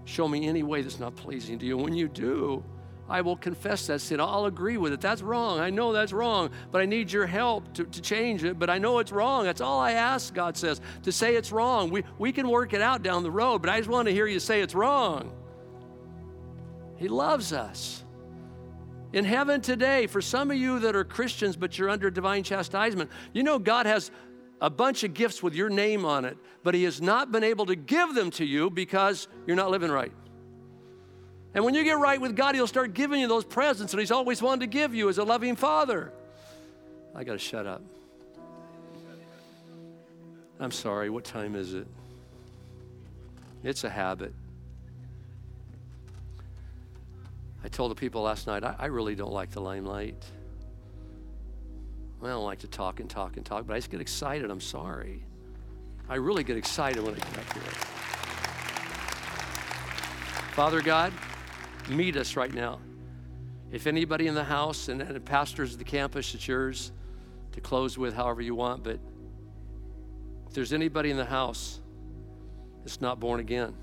[0.04, 1.76] Show me any way that's not pleasing to you.
[1.76, 2.62] When you do,
[3.08, 4.20] I will confess that sin.
[4.20, 5.00] I'll agree with it.
[5.00, 5.60] That's wrong.
[5.60, 8.58] I know that's wrong, but I need your help to, to change it.
[8.58, 9.44] But I know it's wrong.
[9.44, 11.90] That's all I ask, God says, to say it's wrong.
[11.90, 14.26] We, we can work it out down the road, but I just want to hear
[14.26, 15.32] you say it's wrong.
[16.96, 18.02] He loves us.
[19.12, 23.10] In heaven today, for some of you that are Christians but you're under divine chastisement,
[23.32, 24.10] you know God has
[24.64, 27.66] a bunch of gifts with your name on it, but He has not been able
[27.66, 30.12] to give them to you because you're not living right.
[31.52, 34.10] And when you get right with God, He'll start giving you those presents that He's
[34.10, 36.12] always wanted to give you as a loving Father.
[37.14, 37.82] I got to shut up.
[40.58, 41.86] I'm sorry, what time is it?
[43.62, 44.32] It's a habit.
[47.62, 50.24] I told the people last night, I, I really don't like the limelight.
[52.22, 54.50] I don't like to talk and talk and talk, but I just get excited.
[54.50, 55.22] I'm sorry.
[56.08, 57.62] I really get excited when I get up here.
[60.52, 61.12] Father God,
[61.88, 62.78] meet us right now.
[63.72, 66.92] If anybody in the house and, and pastors of the campus, it's yours
[67.52, 68.84] to close with however you want.
[68.84, 69.00] But
[70.46, 71.80] if there's anybody in the house
[72.82, 73.74] that's not born again,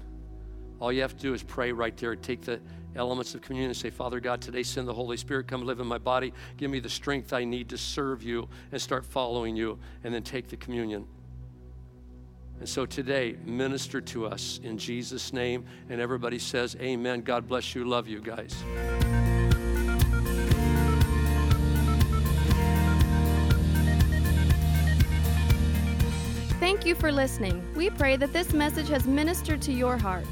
[0.80, 2.16] all you have to do is pray right there.
[2.16, 2.62] Take the
[2.96, 5.88] elements of communion and say, Father God, today send the Holy Spirit, come live in
[5.88, 6.34] my body.
[6.58, 10.24] Give me the strength I need to serve you and start following you, and then
[10.24, 11.06] take the communion.
[12.60, 15.66] And so today, minister to us in Jesus' name.
[15.90, 17.22] And everybody says, Amen.
[17.22, 17.86] God bless you.
[17.86, 18.64] Love you guys.
[26.60, 27.68] Thank you for listening.
[27.76, 30.28] We pray that this message has ministered to your heart.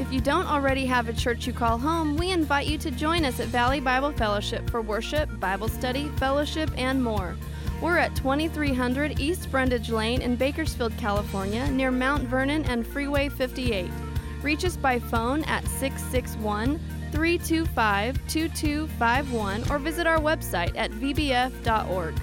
[0.00, 3.22] If you don't already have a church you call home, we invite you to join
[3.26, 7.36] us at Valley Bible Fellowship for worship, Bible study, fellowship, and more.
[7.82, 13.90] We're at 2300 East Brundage Lane in Bakersfield, California, near Mount Vernon and Freeway 58.
[14.40, 16.80] Reach us by phone at 661
[17.12, 22.14] 325 2251 or visit our website at vbf.org.